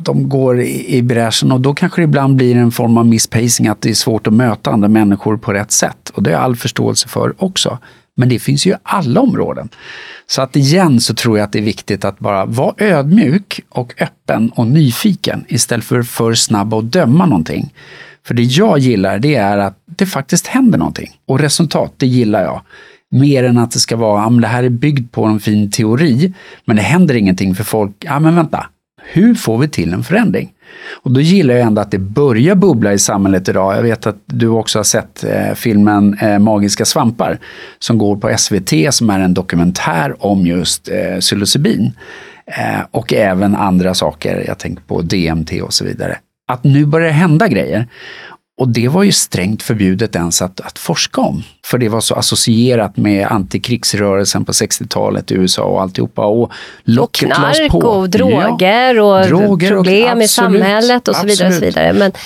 [0.00, 3.68] de går i, i bräschen och då kanske det ibland blir en form av misspacing
[3.68, 6.10] att det är svårt att möta andra människor på rätt sätt.
[6.14, 7.78] Och det har jag all förståelse för också.
[8.18, 9.68] Men det finns ju i alla områden.
[10.26, 13.94] Så att igen så tror jag att det är viktigt att bara vara ödmjuk och
[14.02, 17.74] öppen och nyfiken istället för för snabb att döma någonting.
[18.26, 21.10] För det jag gillar det är att det faktiskt händer någonting.
[21.26, 22.62] Och resultat, det gillar jag.
[23.10, 25.70] Mer än att det ska vara, ja men det här är byggt på en fin
[25.70, 26.32] teori,
[26.64, 27.92] men det händer ingenting för folk.
[27.98, 28.66] Ja men vänta,
[29.02, 30.52] hur får vi till en förändring?
[31.02, 33.76] Och då gillar jag ändå att det börjar bubbla i samhället idag.
[33.76, 37.38] Jag vet att du också har sett eh, filmen eh, Magiska svampar
[37.78, 41.92] som går på SVT som är en dokumentär om just eh, psilocybin.
[42.46, 46.18] Eh, och även andra saker, jag tänker på DMT och så vidare.
[46.48, 47.86] Att nu börjar det hända grejer.
[48.58, 51.42] Och det var ju strängt förbjudet ens att, att forska om.
[51.66, 56.24] För det var så associerat med antikrigsrörelsen på 60-talet i USA och alltihopa.
[56.24, 56.52] Och Och
[56.84, 57.78] locket knark på.
[57.78, 61.48] och droger och Droger och- problem i absolut, samhället och så vidare.
[61.48, 61.92] Och så vidare.
[61.92, 62.18] Men, så-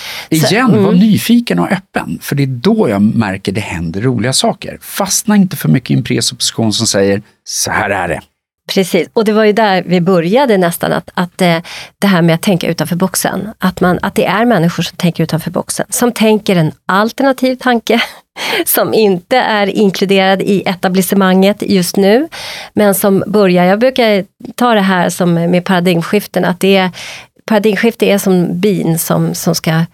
[0.47, 2.19] Igen, var nyfiken och öppen.
[2.23, 4.79] För det är då jag märker det händer roliga saker.
[4.81, 8.21] Fastna inte för mycket i en presupposition som säger så här är det.
[8.75, 11.59] Precis, och det var ju där vi började nästan, att, att eh,
[11.99, 13.49] det här med att tänka utanför boxen.
[13.59, 18.03] Att, man, att det är människor som tänker utanför boxen, som tänker en alternativ tanke,
[18.67, 22.29] som inte är inkluderad i etablissemanget just nu,
[22.73, 26.91] men som börjar, jag brukar ta det här som med paradigmskiften, att det är,
[27.47, 29.85] paradigmskifte är som bin som, som ska,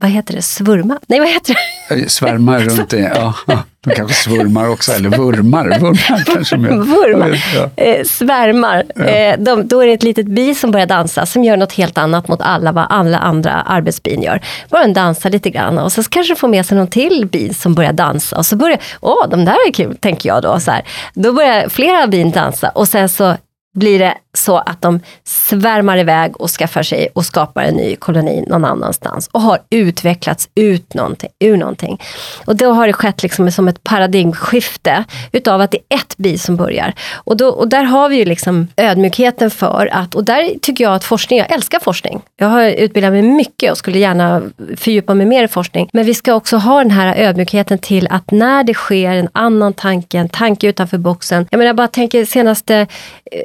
[0.00, 0.98] vad heter det, svurma?
[1.06, 1.54] Nej, vad heter
[1.88, 1.94] det?
[1.94, 3.12] Eh, Svärmar runt det.
[3.14, 3.34] Ja,
[3.84, 5.64] de kanske svurmar också, eller vurmar.
[5.80, 6.68] Vurmar kanske mer.
[6.70, 7.44] Vurmar.
[7.54, 7.70] Ja.
[7.84, 8.84] eh, svärmar.
[9.08, 11.98] Eh, de, då är det ett litet bi som börjar dansa, som gör något helt
[11.98, 14.40] annat mot alla vad alla andra arbetsbin gör.
[14.70, 17.74] Bara den dansar lite grann och så kanske får med sig någon till bin som
[17.74, 18.36] börjar dansa.
[18.36, 20.60] Och så börjar, åh, de där är kul, tänker jag då.
[20.60, 20.82] Så här.
[21.14, 23.36] Då börjar flera bin dansa och sen så
[23.76, 28.44] blir det så att de svärmar iväg och skaffar sig och skapar en ny koloni
[28.48, 32.00] någon annanstans och har utvecklats ut någonting, ur någonting.
[32.44, 36.38] Och då har det skett liksom som ett paradigmskifte utav att det är ett bi
[36.38, 36.92] som börjar.
[37.14, 40.94] Och, då, och där har vi ju liksom ödmjukheten för att, och där tycker jag
[40.94, 42.22] att forskning, jag älskar forskning.
[42.36, 44.42] Jag har utbildat mig mycket och skulle gärna
[44.76, 45.88] fördjupa mig mer i forskning.
[45.92, 49.72] Men vi ska också ha den här ödmjukheten till att när det sker en annan
[49.72, 51.46] tanke, en tanke utanför boxen.
[51.50, 52.86] Jag menar, jag bara tänker senaste,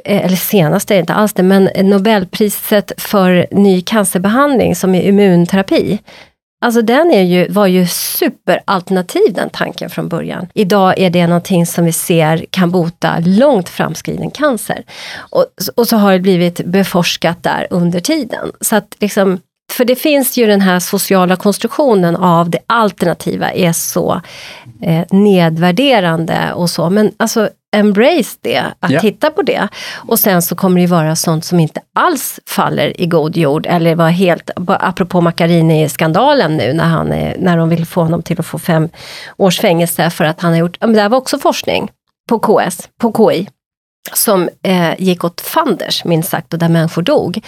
[0.04, 5.02] eh, eller senaste är det inte alls det, men Nobelpriset för ny cancerbehandling som är
[5.02, 5.98] immunterapi.
[6.64, 10.48] Alltså den är ju, var ju superalternativ den tanken från början.
[10.54, 14.84] Idag är det någonting som vi ser kan bota långt framskriden cancer.
[15.18, 15.46] Och,
[15.76, 18.52] och så har det blivit beforskat där under tiden.
[18.60, 19.40] Så att liksom
[19.72, 24.20] för det finns ju den här sociala konstruktionen av det alternativa är så
[24.82, 26.90] eh, nedvärderande och så.
[26.90, 29.00] Men alltså embrace det, att Ja.
[29.00, 29.68] titta på det.
[29.94, 33.66] Och sen så kommer det ju vara sånt som inte alls faller i god jord.
[33.66, 38.40] Eller var helt, apropå Macchiarini-skandalen nu när, han är, när de vill få honom till
[38.40, 38.88] att få fem
[39.36, 41.90] års fängelse för att han har gjort, men det här var också forskning
[42.28, 43.48] på KS, på KI
[44.12, 47.40] som eh, gick åt fanders, minst sagt, och där människor dog.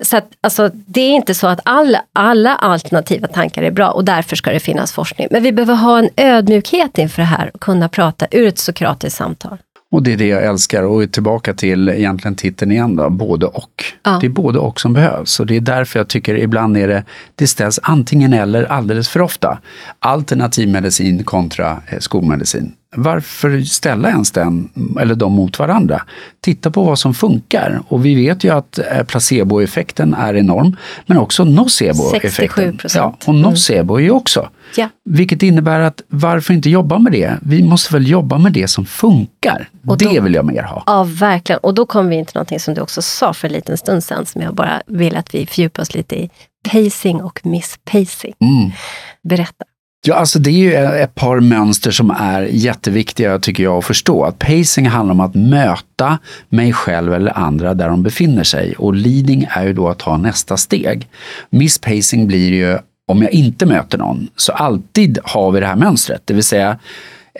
[0.00, 4.04] Så att, alltså, det är inte så att alla, alla alternativa tankar är bra och
[4.04, 5.28] därför ska det finnas forskning.
[5.30, 9.16] Men vi behöver ha en ödmjukhet inför det här och kunna prata ur ett sokratiskt
[9.16, 9.58] samtal.
[9.92, 13.46] Och det är det jag älskar och är tillbaka till egentligen titeln igen då, både
[13.46, 13.84] och.
[14.02, 14.18] Ja.
[14.20, 17.04] Det är både och som behövs och det är därför jag tycker ibland är det,
[17.34, 19.58] det ställs antingen eller alldeles för ofta.
[19.98, 22.72] Alternativ medicin kontra eh, skolmedicin.
[22.96, 24.68] Varför ställa ens den,
[25.00, 26.02] eller de mot varandra?
[26.40, 30.76] Titta på vad som funkar och vi vet ju att eh, placeboeffekten är enorm,
[31.06, 32.78] men också noceboeffekten.
[32.78, 32.92] 67%.
[32.96, 34.48] Ja, och nocebo är ju också.
[34.76, 34.88] Ja.
[35.04, 37.36] Vilket innebär att varför inte jobba med det?
[37.42, 39.68] Vi måste väl jobba med det som funkar.
[39.86, 40.82] Och då- det vill jag mer ha.
[40.86, 41.58] Ja, verkligen.
[41.58, 44.04] Och då kommer vi in till någonting som du också sa för en liten stund
[44.04, 46.30] sedan, som jag bara vill att vi fördjupar oss lite i.
[46.70, 48.34] Pacing och misspacing.
[48.40, 48.70] Mm.
[49.22, 49.64] Berätta.
[50.06, 54.24] Ja, alltså det är ju ett par mönster som är jätteviktiga tycker jag att förstå.
[54.24, 58.94] Att pacing handlar om att möta mig själv eller andra där de befinner sig och
[58.94, 61.08] leading är ju då att ta nästa steg.
[61.50, 66.22] Misspacing blir ju om jag inte möter någon, så alltid har vi det här mönstret.
[66.24, 66.78] Det vill säga,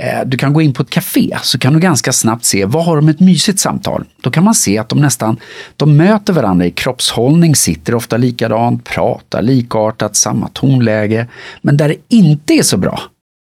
[0.03, 2.85] Eh, du kan gå in på ett café så kan du ganska snabbt se, vad
[2.85, 4.05] har de ett mysigt samtal?
[4.21, 5.37] Då kan man se att de nästan,
[5.77, 11.27] de möter varandra i kroppshållning, sitter ofta likadant, pratar likartat, samma tonläge.
[11.63, 13.01] Men där det inte är så bra,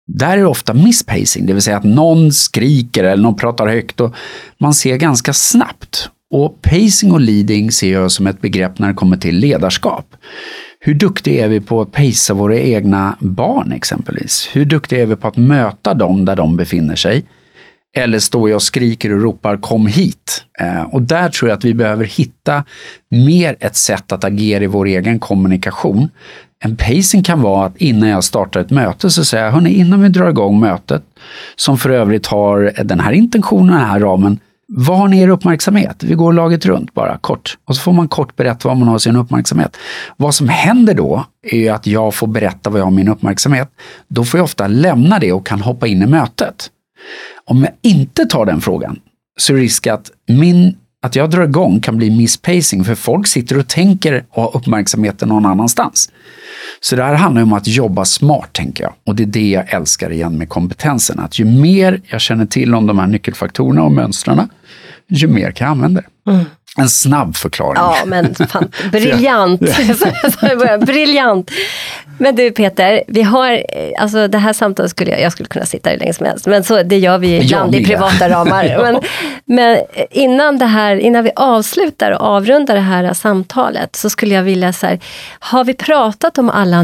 [0.06, 4.00] där är det ofta misspacing, det vill säga att någon skriker eller någon pratar högt
[4.00, 4.14] och
[4.58, 6.10] man ser ganska snabbt.
[6.30, 10.06] Och pacing och leading ser jag som ett begrepp när det kommer till ledarskap.
[10.80, 14.48] Hur duktiga är vi på att pacea våra egna barn exempelvis?
[14.52, 17.24] Hur duktiga är vi på att möta dem där de befinner sig?
[17.96, 20.44] Eller står jag och skriker och ropar kom hit?
[20.60, 22.64] Eh, och där tror jag att vi behöver hitta
[23.10, 26.08] mer ett sätt att agera i vår egen kommunikation.
[26.64, 30.02] En pacing kan vara att innan jag startar ett möte så säger jag, hörni, innan
[30.02, 31.02] vi drar igång mötet,
[31.56, 34.38] som för övrigt har den här intentionen, den här ramen,
[34.72, 36.02] vad har ni er uppmärksamhet?
[36.02, 37.58] Vi går laget runt bara, kort.
[37.64, 39.76] Och så får man kort berätta vad man har sin uppmärksamhet.
[40.16, 43.70] Vad som händer då är att jag får berätta vad jag har min uppmärksamhet.
[44.08, 46.70] Då får jag ofta lämna det och kan hoppa in i mötet.
[47.44, 49.00] Om jag inte tar den frågan
[49.38, 53.26] så är det risk att, min, att jag drar igång kan bli misspacing för folk
[53.26, 56.10] sitter och tänker och har uppmärksamheten någon annanstans.
[56.80, 58.92] Så det här handlar om att jobba smart, tänker jag.
[59.06, 61.18] Och det är det jag älskar igen med kompetensen.
[61.18, 64.48] Att ju mer jag känner till om de här nyckelfaktorerna och mönstren,
[65.08, 66.30] ju mer kan jag använda det.
[66.30, 66.44] Mm.
[66.78, 67.76] En snabb förklaring.
[67.76, 69.60] Ja, men fan, briljant.
[70.86, 71.50] briljant.
[72.18, 73.62] Men du Peter, vi har, eh,
[73.98, 76.64] alltså det här samtalet skulle jag, jag skulle kunna sitta hur länge som helst, men
[76.64, 78.64] så, det gör vi ju ibland i privata ramar.
[78.68, 78.82] Ja.
[78.82, 79.00] men,
[79.44, 79.78] men
[80.10, 84.72] innan, det här, innan vi avslutar och avrundar det här samtalet så skulle jag vilja
[84.72, 85.00] så här,
[85.38, 86.82] har vi pratat om alla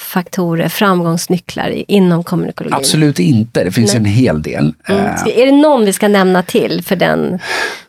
[0.00, 2.74] nyckelfaktorer, framgångsnycklar inom kommunekologin?
[2.76, 3.98] Absolut inte, det finns Nej.
[3.98, 4.74] en hel del.
[4.88, 5.06] Mm.
[5.06, 7.38] Eh, Ska- Är det någon vi ska nämna till för den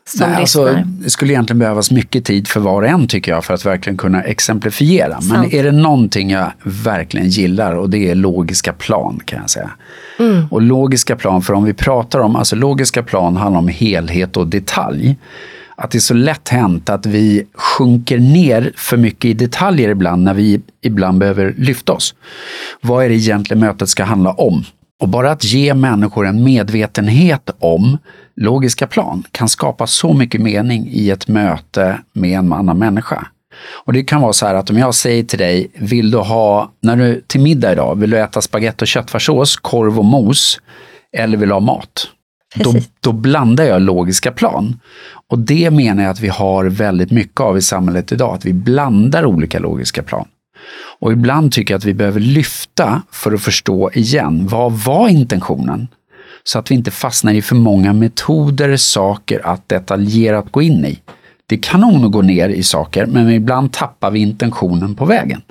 [0.06, 0.68] som Nej, lyssnar?
[0.68, 3.66] alltså, det skulle egentligen behövas mycket tid för var och en tycker jag för att
[3.66, 5.14] verkligen kunna exemplifiera.
[5.14, 5.54] Men Sant.
[5.54, 9.72] är det någonting jag verkligen gillar och det är logiska plan kan jag säga.
[10.20, 10.48] Mm.
[10.52, 14.48] Och logiska plan, för om vi pratar om, alltså logiska plan handlar om helhet och
[14.48, 15.16] detalj.
[15.84, 20.24] Att det är så lätt hänt att vi sjunker ner för mycket i detaljer ibland
[20.24, 22.16] när vi ibland behöver lyfta oss.
[22.82, 24.64] Vad är det egentligen mötet ska handla om?
[25.00, 27.98] Och bara att ge människor en medvetenhet om
[28.36, 33.28] logiska plan kan skapa så mycket mening i ett möte med en annan människa.
[33.86, 36.72] Och det kan vara så här att om jag säger till dig, vill du ha,
[36.82, 40.60] när du till middag idag, vill du äta spagetti och köttfärssås, korv och mos
[41.18, 42.08] eller vill du ha mat?
[42.56, 44.80] Då, då blandar jag logiska plan.
[45.28, 48.54] Och det menar jag att vi har väldigt mycket av i samhället idag, att vi
[48.54, 50.28] blandar olika logiska plan.
[51.00, 55.88] Och ibland tycker jag att vi behöver lyfta för att förstå igen, vad var intentionen?
[56.44, 61.00] Så att vi inte fastnar i för många metoder, saker att detaljerat gå in i.
[61.46, 65.42] Det är kanon att gå ner i saker, men ibland tappar vi intentionen på vägen.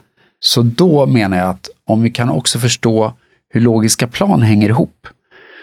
[0.40, 3.12] Så då menar jag att om vi kan också förstå
[3.48, 5.07] hur logiska plan hänger ihop,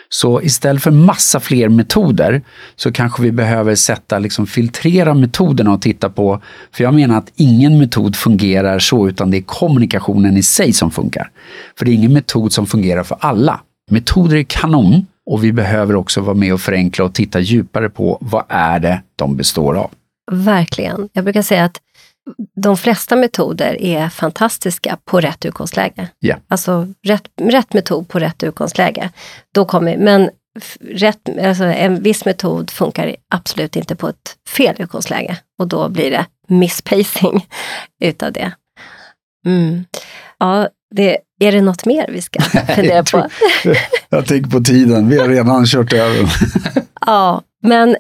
[0.10, 2.41] så istället för massa fler metoder
[2.76, 6.41] så kanske vi behöver sätta, liksom filtrera metoderna och titta på,
[6.72, 10.91] för jag menar att ingen metod fungerar så utan det är kommunikationen i sig som
[10.91, 11.32] funkar.
[11.78, 13.60] För det är ingen metod som fungerar för alla.
[13.91, 18.18] Metoder är kanon och vi behöver också vara med och förenkla och titta djupare på
[18.22, 19.91] vad är det de består av.
[20.32, 21.10] Verkligen.
[21.14, 21.78] Jag brukar säga att
[22.55, 26.07] de flesta metoder är fantastiska på rätt utgångsläge.
[26.25, 26.39] Yeah.
[26.47, 29.09] Alltså rätt, rätt metod på rätt utgångsläge.
[29.53, 30.30] Då kommer, men
[30.80, 36.11] rätt, alltså en viss metod funkar absolut inte på ett fel utgångsläge och då blir
[36.11, 37.47] det misspacing
[38.01, 38.51] utav det.
[39.45, 39.86] Mm.
[40.39, 42.41] Ja, det, är det något mer vi ska
[42.75, 43.30] fundera på?
[44.09, 46.30] jag tänker på tiden, vi har redan kört över.
[47.06, 47.95] ja, men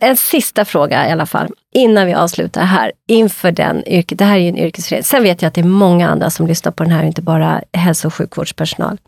[0.00, 4.18] en sista fråga i alla fall, innan vi avslutar här, inför den yrket.
[4.18, 5.04] Det här är ju en yrkesförening.
[5.04, 7.62] Sen vet jag att det är många andra som lyssnar på den här, inte bara
[7.72, 8.98] hälso och sjukvårdspersonal.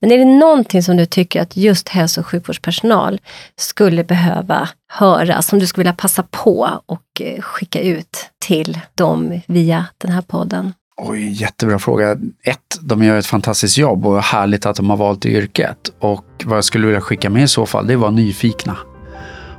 [0.00, 3.20] Men är det någonting som du tycker att just hälso och sjukvårdspersonal
[3.56, 9.40] skulle behöva höra, som du skulle vilja passa på och eh, skicka ut till dem
[9.46, 10.72] via den här podden?
[10.96, 12.12] Oj, jättebra fråga.
[12.42, 15.92] Ett, de gör ett fantastiskt jobb och härligt att de har valt yrket.
[15.98, 18.76] Och vad jag skulle vilja skicka med i så fall, det är att vara nyfikna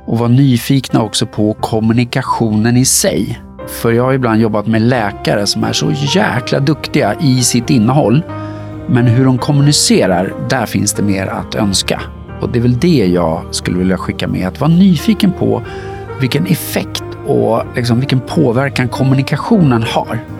[0.06, 3.40] och vara nyfikna också på kommunikationen i sig.
[3.68, 8.22] För jag har ibland jobbat med läkare som är så jäkla duktiga i sitt innehåll.
[8.88, 12.00] Men hur de kommunicerar, där finns det mer att önska.
[12.40, 15.62] Och det är väl det jag skulle vilja skicka med, att vara nyfiken på
[16.20, 20.35] vilken effekt och liksom vilken påverkan kommunikationen har.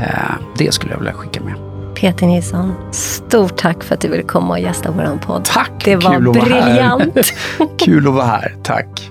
[0.00, 1.54] Eh, det skulle jag vilja skicka med.
[1.94, 5.44] Peter Nilsson, stort tack för att du ville komma och gästa vår podd.
[5.44, 5.70] Tack!
[5.84, 7.32] Det var Kul briljant.
[7.78, 8.56] Kul att vara här.
[8.62, 9.10] Tack.